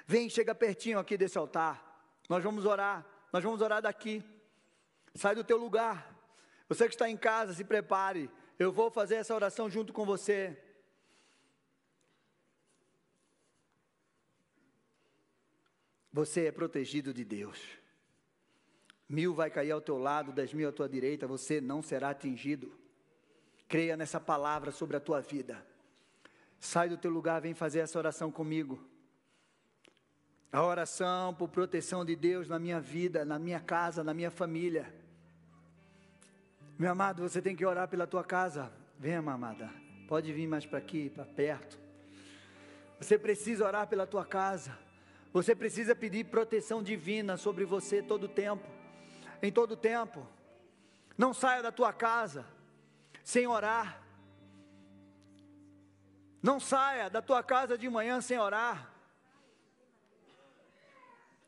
[0.06, 1.84] Vem, chega pertinho aqui desse altar.
[2.30, 3.04] Nós vamos orar.
[3.34, 4.24] Nós vamos orar daqui.
[5.16, 6.16] Sai do teu lugar.
[6.70, 8.30] Você que está em casa, se prepare.
[8.60, 10.56] Eu vou fazer essa oração junto com você.
[16.18, 17.59] Você é protegido de Deus.
[19.07, 22.76] Mil vai cair ao teu lado, dez mil à tua direita, você não será atingido.
[23.68, 25.63] Creia nessa palavra sobre a tua vida.
[26.59, 28.84] sai do teu lugar, vem fazer essa oração comigo.
[30.51, 34.91] A oração por proteção de Deus na minha vida, na minha casa, na minha família.
[36.80, 38.74] Meu amado, você tem que orar pela tua casa.
[38.97, 39.72] Venha, amada.
[40.07, 41.78] Pode vir mais para aqui, para perto.
[42.99, 44.86] Você precisa orar pela tua casa.
[45.34, 48.67] Você precisa pedir proteção divina sobre você todo tempo.
[49.41, 50.28] Em todo tempo.
[51.17, 52.45] Não saia da tua casa
[53.23, 54.01] sem orar.
[56.41, 58.93] Não saia da tua casa de manhã sem orar.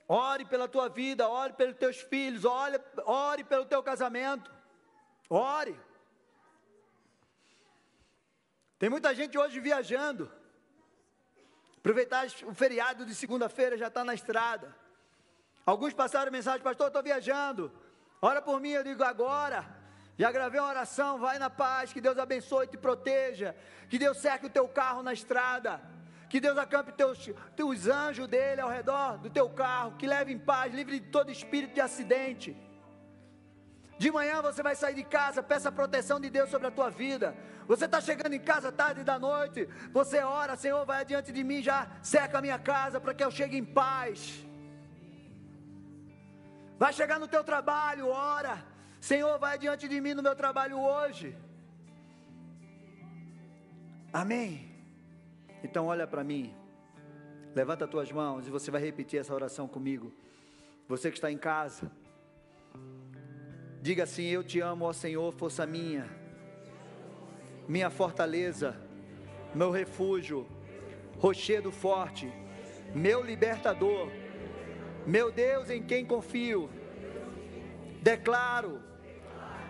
[0.07, 4.51] Ore pela tua vida, ore pelos teus filhos, ore, ore pelo teu casamento.
[5.29, 5.79] Ore.
[8.79, 10.31] Tem muita gente hoje viajando.
[11.79, 14.75] Aproveitar o feriado de segunda-feira, já está na estrada.
[15.65, 17.71] Alguns passaram mensagem, pastor, estou viajando.
[18.21, 19.65] Ora por mim, eu digo agora.
[20.17, 23.55] Já gravei uma oração, vai na paz, que Deus abençoe e te proteja.
[23.89, 25.81] Que Deus cerque o teu carro na estrada.
[26.29, 29.95] Que Deus acampe teus, teus anjos dele ao redor do teu carro.
[29.97, 32.57] Que leve em paz, livre de todo espírito de acidente.
[34.03, 36.89] De manhã você vai sair de casa, peça a proteção de Deus sobre a tua
[36.89, 37.35] vida.
[37.67, 41.61] Você está chegando em casa tarde da noite, você ora, Senhor, vai adiante de mim,
[41.61, 44.21] já cerca a minha casa para que eu chegue em paz.
[46.77, 48.65] Vai chegar no teu trabalho, ora,
[49.01, 51.35] Senhor, vai adiante de mim no meu trabalho hoje.
[54.13, 54.49] Amém.
[55.61, 56.55] Então olha para mim.
[57.53, 60.13] Levanta as tuas mãos e você vai repetir essa oração comigo.
[60.87, 61.91] Você que está em casa,
[63.81, 66.09] diga assim: Eu te amo, ó Senhor, força minha,
[67.67, 68.75] minha fortaleza,
[69.53, 70.47] meu refúgio,
[71.17, 72.31] rochedo forte,
[72.93, 74.09] meu libertador,
[75.05, 76.69] meu Deus em quem confio.
[78.01, 78.81] Declaro,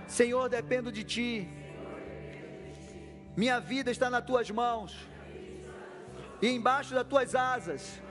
[0.08, 1.50] Senhor, dependo de Ti,
[3.36, 5.08] minha vida está nas Tuas mãos
[6.42, 8.02] e embaixo das tuas asas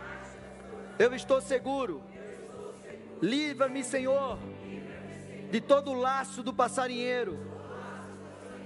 [0.98, 2.02] eu estou seguro.
[3.22, 4.38] Livra-me, Senhor,
[5.50, 7.38] de todo o laço do passarinheiro,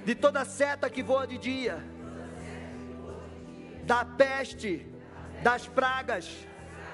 [0.05, 1.83] de toda seta que voa de dia,
[3.85, 4.87] da peste,
[5.43, 6.47] das pragas,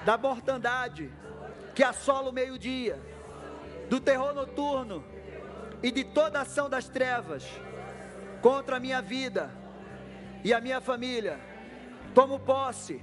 [0.05, 1.11] da mortandade
[1.75, 2.99] que assola o meio-dia,
[3.89, 5.03] do terror noturno
[5.81, 7.43] e de toda ação das trevas
[8.41, 9.49] contra a minha vida
[10.43, 11.49] e a minha família
[12.13, 13.01] Tomo posse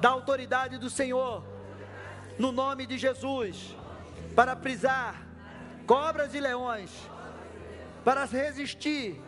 [0.00, 1.44] da autoridade do Senhor,
[2.38, 3.76] no nome de Jesus,
[4.34, 5.23] para prisar
[5.86, 6.90] cobras e leões,
[8.04, 9.20] para resistir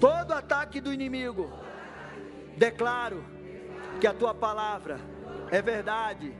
[0.00, 1.52] todo ataque do inimigo.
[2.56, 3.24] Declaro
[4.00, 5.00] que a tua palavra
[5.50, 6.34] é verdade,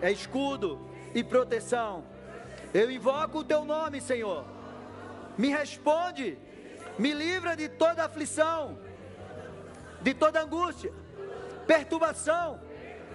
[0.00, 2.04] é escudo e proteção.
[2.74, 4.44] Eu invoco o teu nome, Senhor.
[5.36, 6.38] Me responde,
[6.98, 8.78] me livra de toda aflição,
[10.00, 10.92] de toda angústia
[11.66, 12.60] perturbação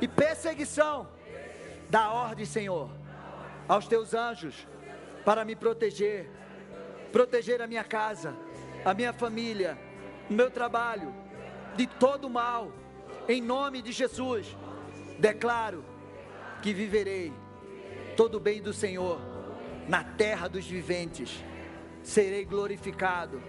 [0.01, 1.07] e perseguição.
[1.89, 2.89] Dá ordem, Senhor,
[3.67, 4.67] aos teus anjos
[5.27, 6.25] para me proteger,
[7.11, 8.33] proteger a minha casa,
[8.85, 9.77] a minha família,
[10.29, 11.13] o meu trabalho,
[11.75, 12.71] de todo mal,
[13.27, 14.55] em nome de Jesus.
[15.19, 15.83] Declaro
[16.61, 17.33] que viverei
[18.15, 19.19] todo o bem do Senhor
[19.85, 21.43] na terra dos viventes,
[22.01, 23.43] serei glorificado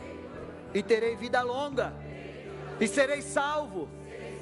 [0.74, 1.94] e terei vida longa,
[2.80, 3.88] e serei salvo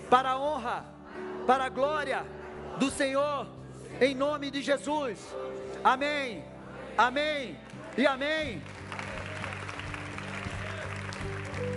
[0.08, 0.86] para a honra,
[1.46, 2.24] para a glória
[2.78, 3.46] do Senhor,
[4.00, 5.18] em nome de Jesus.
[5.84, 6.55] Amém,
[6.96, 7.56] amém
[7.96, 8.62] e amém.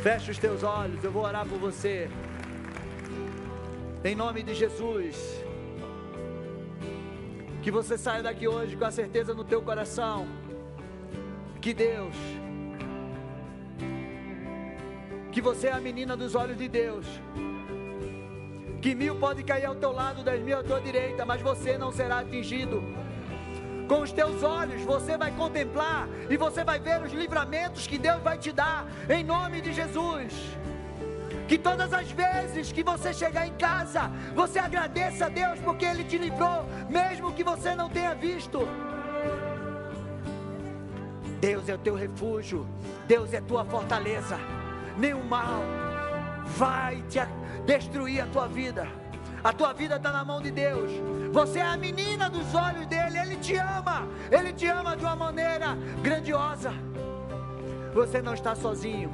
[0.01, 2.09] Feche os teus olhos, eu vou orar por você.
[4.03, 5.43] Em nome de Jesus.
[7.61, 10.27] Que você saia daqui hoje com a certeza no teu coração
[11.61, 12.15] que Deus
[15.29, 17.05] que você é a menina dos olhos de Deus
[18.81, 21.91] que mil pode cair ao teu lado, dez mil à tua direita, mas você não
[21.91, 22.81] será atingido.
[23.89, 28.21] Com os teus olhos você vai contemplar e você vai ver os livramentos que Deus
[28.21, 30.31] vai te dar, em nome de Jesus.
[31.47, 36.03] Que todas as vezes que você chegar em casa, você agradeça a Deus porque Ele
[36.03, 38.59] te livrou, mesmo que você não tenha visto.
[41.41, 42.67] Deus é o teu refúgio,
[43.07, 44.37] Deus é tua fortaleza.
[44.99, 45.63] Nenhum mal
[46.45, 47.19] vai te
[47.65, 48.87] destruir a tua vida.
[49.43, 50.91] A tua vida está na mão de Deus.
[51.31, 52.98] Você é a menina dos olhos dele.
[53.41, 54.07] Te ama.
[54.31, 56.73] Ele te ama de uma maneira grandiosa.
[57.93, 59.11] Você não está sozinho.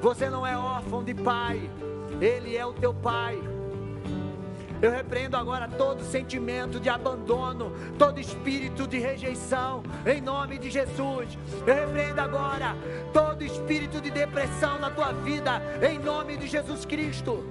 [0.00, 1.70] Você não é órfão de pai.
[2.20, 3.38] Ele é o teu pai.
[4.80, 11.36] Eu repreendo agora todo sentimento de abandono, todo espírito de rejeição, em nome de Jesus.
[11.66, 12.76] Eu repreendo agora
[13.12, 17.44] todo espírito de depressão na tua vida, em nome de Jesus Cristo.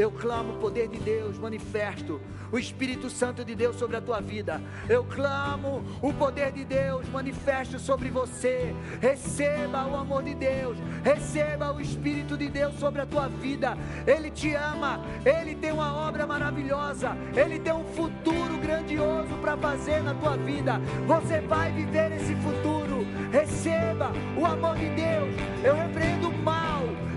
[0.00, 2.18] Eu clamo o poder de Deus manifesto,
[2.50, 4.58] o Espírito Santo de Deus sobre a tua vida.
[4.88, 8.74] Eu clamo o poder de Deus manifesto sobre você.
[8.98, 13.76] Receba o amor de Deus, receba o Espírito de Deus sobre a tua vida.
[14.06, 20.02] Ele te ama, ele tem uma obra maravilhosa, ele tem um futuro grandioso para fazer
[20.02, 20.80] na tua vida.
[21.06, 23.06] Você vai viver esse futuro.
[23.30, 25.34] Receba o amor de Deus.
[25.62, 26.59] Eu repreendo mal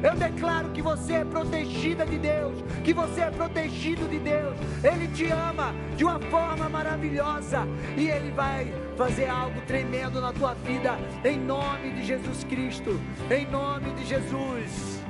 [0.03, 4.57] eu declaro que você é protegida de Deus, que você é protegido de Deus.
[4.83, 10.53] Ele te ama de uma forma maravilhosa e ele vai fazer algo tremendo na tua
[10.55, 12.99] vida em nome de Jesus Cristo.
[13.31, 15.01] Em nome de Jesus.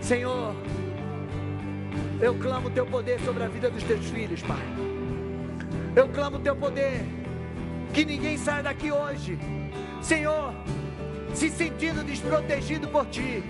[0.00, 0.54] Senhor,
[2.20, 4.64] eu clamo o teu poder sobre a vida dos teus filhos, Pai.
[5.96, 7.04] Eu clamo o teu poder.
[7.92, 9.38] Que ninguém saia daqui hoje,
[10.02, 10.52] Senhor,
[11.32, 13.42] se sentindo desprotegido por ti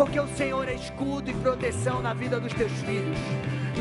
[0.00, 3.18] porque o Senhor é escudo e proteção na vida dos teus filhos.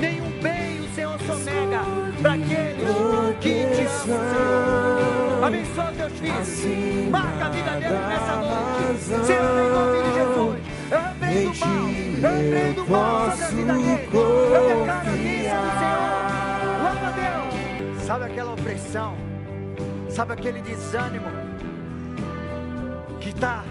[0.02, 1.80] Nenhum bem o Senhor sonega
[2.22, 5.46] para aqueles que te amam.
[5.46, 10.60] Abençoa teus filhos, marca a vida deles nessa noite, Senhor, em nome de Jesus.
[10.92, 11.88] Eu repreendo o mal,
[12.22, 14.52] eu repreendo o mal sobre a vida deles.
[14.52, 16.20] Eu declaro a bênção do Senhor.
[16.84, 18.04] Louva a Deus.
[18.04, 19.16] Sabe aquela opressão,
[20.10, 21.28] sabe aquele desânimo
[23.22, 23.64] que está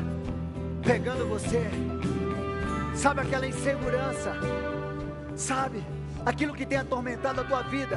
[0.82, 1.66] pegando você?
[2.99, 4.32] Sabe aquela insegurança?
[5.36, 5.84] Sabe?
[6.26, 7.96] Aquilo que tem atormentado a tua vida,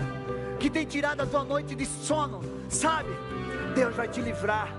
[0.60, 2.40] que tem tirado a tua noite de sono,
[2.70, 3.10] sabe?
[3.74, 4.72] Deus vai te livrar.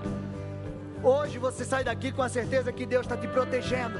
[1.03, 3.99] Hoje você sai daqui com a certeza que Deus está te protegendo.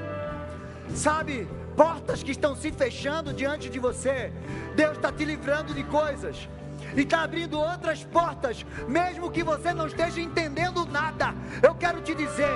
[0.95, 1.45] Sabe?
[1.75, 4.31] Portas que estão se fechando diante de você,
[4.77, 6.47] Deus está te livrando de coisas
[6.95, 11.33] e está abrindo outras portas, mesmo que você não esteja entendendo nada.
[11.61, 12.51] Eu quero te dizer,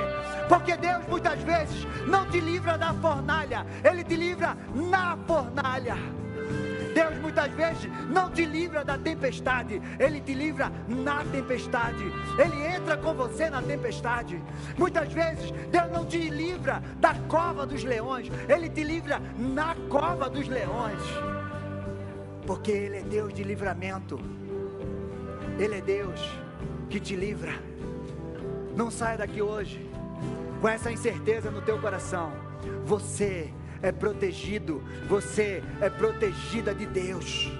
[0.48, 5.96] porque Deus muitas vezes não te livra da fornalha, Ele te livra na fornalha.
[6.94, 12.04] Deus muitas vezes não te livra da tempestade, Ele te livra na tempestade.
[12.40, 14.42] Ele entra com você na tempestade.
[14.76, 20.28] Muitas vezes Deus não te livra da cova dos leões, Ele te livra na cova
[20.28, 21.37] dos leões
[22.48, 24.18] porque Ele é Deus de livramento,
[25.60, 26.20] Ele é Deus
[26.89, 27.52] que te livra.
[28.74, 29.86] Não saia daqui hoje
[30.62, 32.32] com essa incerteza no teu coração.
[32.86, 37.52] Você é protegido, você é protegida de Deus.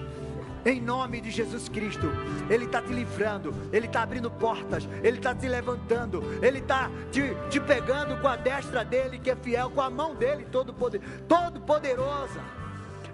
[0.64, 2.08] Em nome de Jesus Cristo,
[2.50, 7.22] Ele está te livrando, Ele está abrindo portas, Ele está te levantando, Ele está te,
[7.50, 11.00] te pegando com a destra dele, que é fiel, com a mão dele, todo, poder,
[11.28, 12.57] todo poderosa.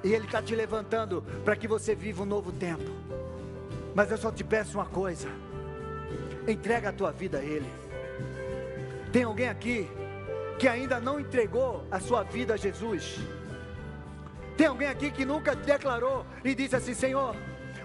[0.05, 2.91] E Ele está te levantando para que você viva um novo tempo.
[3.95, 5.29] Mas eu só te peço uma coisa:
[6.47, 7.71] entrega a tua vida a Ele.
[9.11, 9.89] Tem alguém aqui
[10.59, 13.19] que ainda não entregou a sua vida a Jesus?
[14.57, 17.35] Tem alguém aqui que nunca declarou e disse assim: Senhor,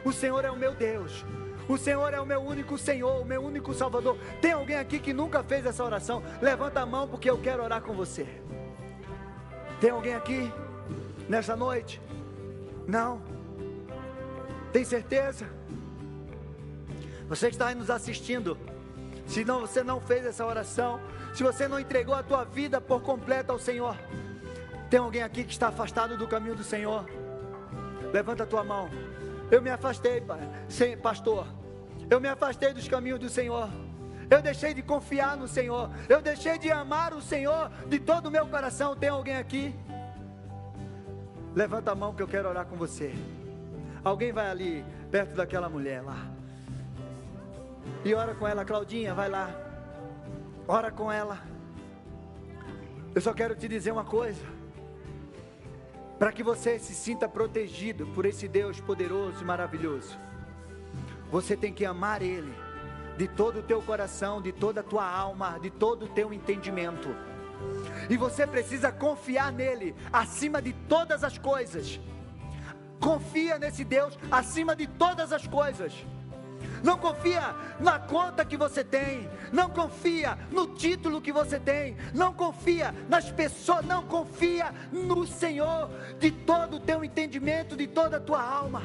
[0.03, 1.25] o Senhor é o meu Deus,
[1.69, 4.17] o Senhor é o meu único Senhor, o meu único Salvador.
[4.41, 6.21] Tem alguém aqui que nunca fez essa oração?
[6.41, 8.27] Levanta a mão porque eu quero orar com você.
[9.79, 10.51] Tem alguém aqui
[11.29, 12.01] nessa noite?
[12.89, 13.21] Não.
[14.73, 15.45] Tem certeza?
[17.27, 18.57] Você que está aí nos assistindo,
[19.27, 20.99] se não, você não fez essa oração,
[21.35, 23.95] se você não entregou a tua vida por completo ao Senhor,
[24.89, 27.05] tem alguém aqui que está afastado do caminho do Senhor?
[28.11, 28.89] Levanta a tua mão.
[29.51, 30.23] Eu me afastei,
[30.99, 31.45] pastor.
[32.09, 33.69] Eu me afastei dos caminhos do Senhor.
[34.31, 35.91] Eu deixei de confiar no Senhor.
[36.07, 38.95] Eu deixei de amar o Senhor de todo o meu coração.
[38.95, 39.75] Tem alguém aqui?
[41.55, 43.13] Levanta a mão que eu quero orar com você.
[44.03, 46.27] Alguém vai ali, perto daquela mulher lá.
[48.03, 49.49] E ora com ela, Claudinha, vai lá.
[50.67, 51.39] Ora com ela.
[53.13, 54.41] Eu só quero te dizer uma coisa.
[56.17, 60.19] Para que você se sinta protegido por esse Deus poderoso e maravilhoso,
[61.31, 62.53] você tem que amar Ele
[63.17, 67.09] de todo o teu coração, de toda a tua alma, de todo o teu entendimento.
[68.09, 71.99] E você precisa confiar nele acima de todas as coisas.
[72.99, 75.93] Confia nesse Deus acima de todas as coisas.
[76.83, 82.33] Não confia na conta que você tem, não confia no título que você tem, não
[82.33, 85.89] confia nas pessoas, não confia no Senhor
[86.19, 88.83] de todo o teu entendimento, de toda a tua alma.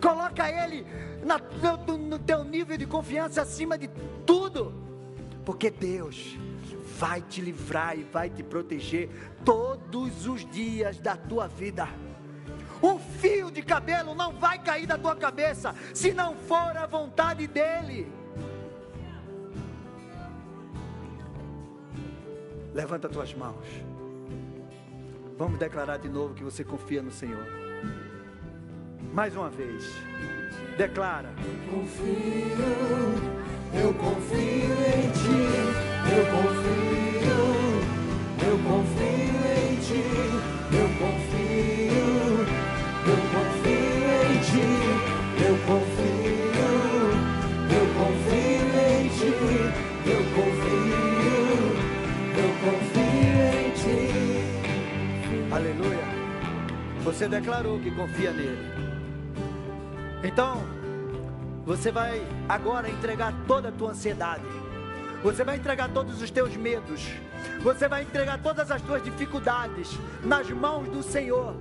[0.00, 0.86] Coloca Ele
[1.24, 3.88] na, no, no teu nível de confiança acima de
[4.24, 4.72] tudo,
[5.44, 6.36] porque Deus
[6.98, 9.08] vai te livrar e vai te proteger
[9.44, 11.88] todos os dias da tua vida.
[12.80, 17.46] O fio de cabelo não vai cair da tua cabeça se não for a vontade
[17.46, 18.10] dEle.
[22.74, 23.64] Levanta tuas mãos.
[25.38, 27.46] Vamos declarar de novo que você confia no Senhor.
[29.12, 29.84] Mais uma vez.
[30.76, 31.30] Declara.
[31.70, 32.12] Confio,
[33.74, 35.95] eu confio em ti.
[36.08, 37.40] Eu confio,
[38.46, 40.04] eu confio em ti.
[40.72, 42.06] Eu confio,
[43.06, 44.68] eu confio em ti.
[45.44, 46.70] Eu confio,
[47.76, 49.32] eu confio em ti.
[50.06, 51.46] Eu confio,
[52.36, 55.54] eu confio em ti.
[55.54, 56.06] Aleluia.
[57.04, 58.66] Você declarou que confia nele.
[60.22, 60.62] Então,
[61.64, 64.65] você vai agora entregar toda a tua ansiedade.
[65.26, 67.04] Você vai entregar todos os teus medos.
[67.60, 71.52] Você vai entregar todas as tuas dificuldades nas mãos do Senhor.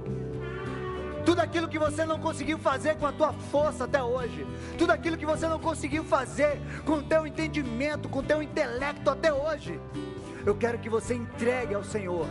[1.26, 4.46] Tudo aquilo que você não conseguiu fazer com a tua força até hoje,
[4.78, 9.10] tudo aquilo que você não conseguiu fazer com o teu entendimento, com o teu intelecto
[9.10, 9.82] até hoje,
[10.46, 12.28] eu quero que você entregue ao Senhor.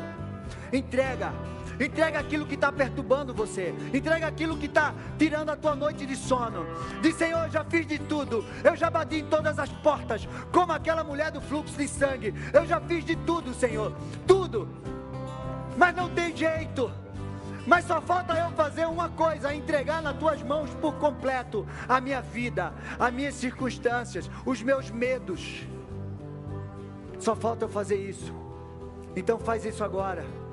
[0.73, 1.33] Entrega
[1.79, 3.75] Entrega aquilo que está perturbando você.
[3.93, 6.67] Entrega aquilo que está tirando a tua noite de sono.
[7.03, 8.45] Diz, Senhor, eu já fiz de tudo.
[8.63, 12.35] Eu já bati em todas as portas, como aquela mulher do fluxo de sangue.
[12.53, 13.93] Eu já fiz de tudo, Senhor.
[14.27, 14.69] Tudo.
[15.77, 16.91] Mas não tem jeito.
[17.67, 22.21] Mas só falta eu fazer uma coisa: entregar nas tuas mãos por completo a minha
[22.21, 25.67] vida, as minhas circunstâncias, os meus medos.
[27.19, 28.33] Só falta eu fazer isso.
[29.17, 30.44] Então faz isso agora.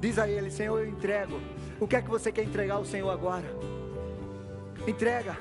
[0.00, 1.40] Diz a Ele: Senhor, eu entrego.
[1.80, 3.46] O que é que você quer entregar ao Senhor agora?
[4.86, 5.36] Entrega.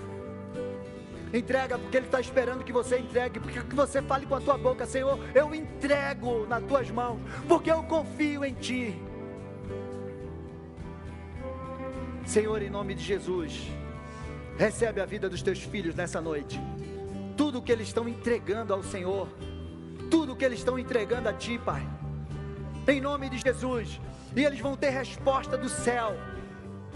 [1.33, 4.57] Entrega, porque Ele está esperando que você entregue, porque que você fale com a tua
[4.57, 8.95] boca, Senhor, eu entrego nas tuas mãos, porque eu confio em Ti.
[12.25, 13.67] Senhor, em nome de Jesus,
[14.57, 16.59] recebe a vida dos teus filhos nessa noite.
[17.35, 19.27] Tudo que eles estão entregando ao Senhor,
[20.09, 21.87] tudo que eles estão entregando a Ti, Pai.
[22.87, 23.99] Em nome de Jesus,
[24.35, 26.15] e eles vão ter resposta do céu.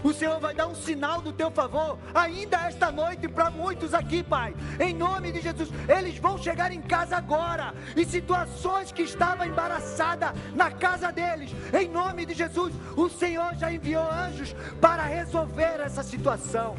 [0.02, 4.22] O Senhor vai dar um sinal do teu favor ainda esta noite para muitos aqui,
[4.22, 4.54] Pai.
[4.80, 7.72] Em nome de Jesus, eles vão chegar em casa agora.
[7.96, 13.72] E situações que estavam embaraçadas na casa deles, em nome de Jesus, o Senhor já
[13.72, 16.74] enviou anjos para resolver essa situação.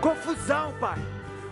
[0.00, 0.98] Confusão, Pai.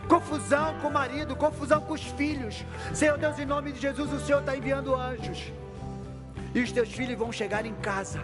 [0.08, 2.64] Confusão com o marido, confusão com os filhos.
[2.92, 5.52] Senhor Deus, em nome de Jesus, o Senhor está enviando anjos
[6.55, 8.20] e os teus filhos vão chegar em casa,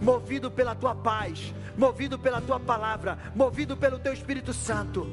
[0.00, 5.10] movido pela tua paz, movido pela tua palavra, movido pelo teu Espírito Santo,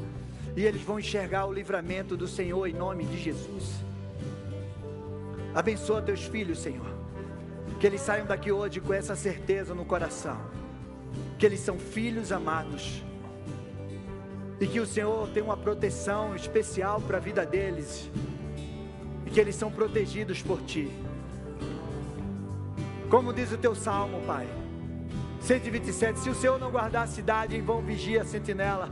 [0.55, 3.83] e eles vão enxergar o livramento do Senhor em nome de Jesus.
[5.53, 6.87] Abençoa teus filhos, Senhor,
[7.79, 10.39] que eles saiam daqui hoje com essa certeza no coração,
[11.37, 13.03] que eles são filhos amados,
[14.59, 18.09] e que o Senhor tem uma proteção especial para a vida deles,
[19.25, 20.91] e que eles são protegidos por Ti.
[23.09, 24.47] Como diz o teu salmo, Pai.
[25.41, 26.19] 127.
[26.19, 28.89] Se o Senhor não guardar a cidade, em vão vigia a sentinela.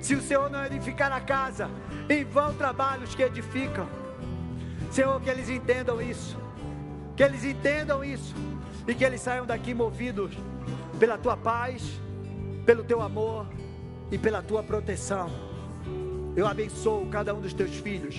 [0.00, 1.68] Se o Senhor não edificar a casa,
[2.08, 3.86] em vão trabalhos que edificam.
[4.90, 6.36] Senhor, que eles entendam isso.
[7.14, 8.34] Que eles entendam isso.
[8.88, 10.32] E que eles saiam daqui movidos
[10.98, 11.82] pela tua paz,
[12.64, 13.46] pelo teu amor
[14.10, 15.30] e pela tua proteção.
[16.34, 18.16] Eu abençoo cada um dos teus filhos.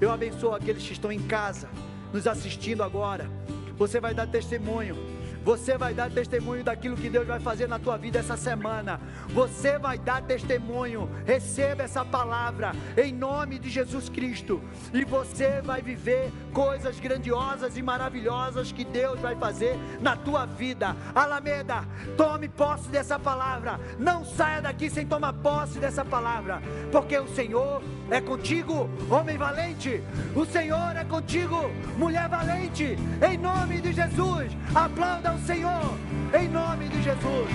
[0.00, 1.68] Eu abençoo aqueles que estão em casa,
[2.12, 3.30] nos assistindo agora.
[3.78, 4.96] Você vai dar testemunho.
[5.44, 9.00] Você vai dar testemunho daquilo que Deus vai fazer na tua vida essa semana.
[9.28, 11.08] Você vai dar testemunho.
[11.24, 14.60] Receba essa palavra em nome de Jesus Cristo.
[14.92, 20.94] E você vai viver coisas grandiosas e maravilhosas que Deus vai fazer na tua vida.
[21.14, 21.84] Alameda,
[22.16, 23.80] tome posse dessa palavra.
[23.98, 26.60] Não saia daqui sem tomar posse dessa palavra,
[26.92, 30.02] porque o Senhor é contigo, homem valente.
[30.34, 32.96] O Senhor é contigo, mulher valente.
[33.22, 35.94] Em nome de Jesus, aplauda o Senhor.
[36.38, 37.48] Em nome de Jesus.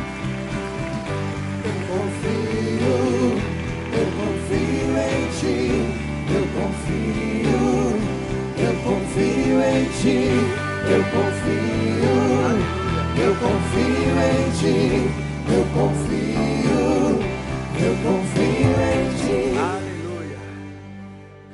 [1.65, 3.37] Eu confio,
[3.93, 6.03] eu confio em ti.
[6.29, 7.63] Eu confio,
[8.57, 10.19] eu confio em ti.
[10.85, 12.13] Eu confio,
[13.17, 14.77] eu confio em ti.
[15.45, 17.19] Eu confio,
[17.79, 19.22] eu confio em ti.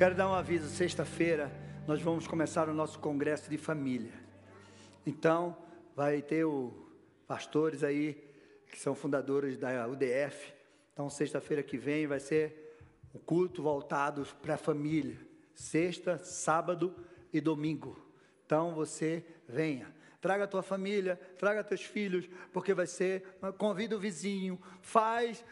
[0.00, 1.52] Quero dar um aviso: sexta-feira
[1.86, 4.14] nós vamos começar o nosso congresso de família.
[5.04, 5.54] Então,
[5.94, 6.72] vai ter o
[7.28, 8.14] pastores aí
[8.70, 10.54] que são fundadores da UDF.
[10.94, 12.78] Então, sexta-feira que vem vai ser
[13.12, 15.18] o culto voltado para a família.
[15.54, 16.96] Sexta, sábado
[17.30, 18.02] e domingo.
[18.46, 19.94] Então, você venha.
[20.18, 23.38] Traga a tua família, traga teus filhos, porque vai ser.
[23.58, 25.44] Convida o vizinho, faz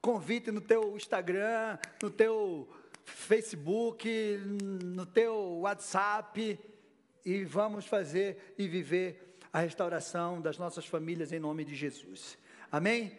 [0.00, 2.68] convite no teu Instagram, no teu
[3.04, 4.08] Facebook,
[4.82, 6.58] no teu WhatsApp
[7.24, 12.36] e vamos fazer e viver a restauração das nossas famílias em nome de Jesus.
[12.70, 13.16] Amém?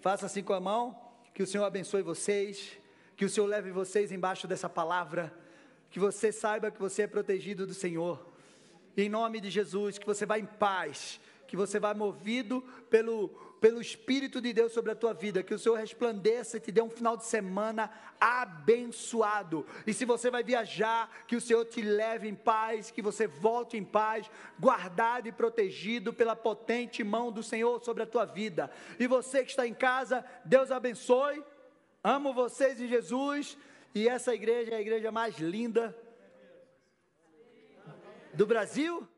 [0.00, 0.98] Faça assim com a mão,
[1.32, 2.78] que o Senhor abençoe vocês,
[3.16, 5.32] que o Senhor leve vocês embaixo dessa palavra,
[5.90, 8.26] que você saiba que você é protegido do Senhor.
[8.96, 13.28] Em nome de Jesus, que você vá em paz, que você vá movido pelo
[13.60, 16.82] pelo Espírito de Deus sobre a tua vida, que o Senhor resplandeça e te dê
[16.82, 17.90] um final de semana
[18.20, 19.66] abençoado.
[19.86, 23.76] E se você vai viajar, que o Senhor te leve em paz, que você volte
[23.76, 28.70] em paz, guardado e protegido pela potente mão do Senhor sobre a tua vida.
[28.98, 31.42] E você que está em casa, Deus abençoe.
[32.04, 33.56] Amo vocês em Jesus.
[33.94, 35.96] E essa igreja é a igreja mais linda
[38.34, 39.08] do Brasil.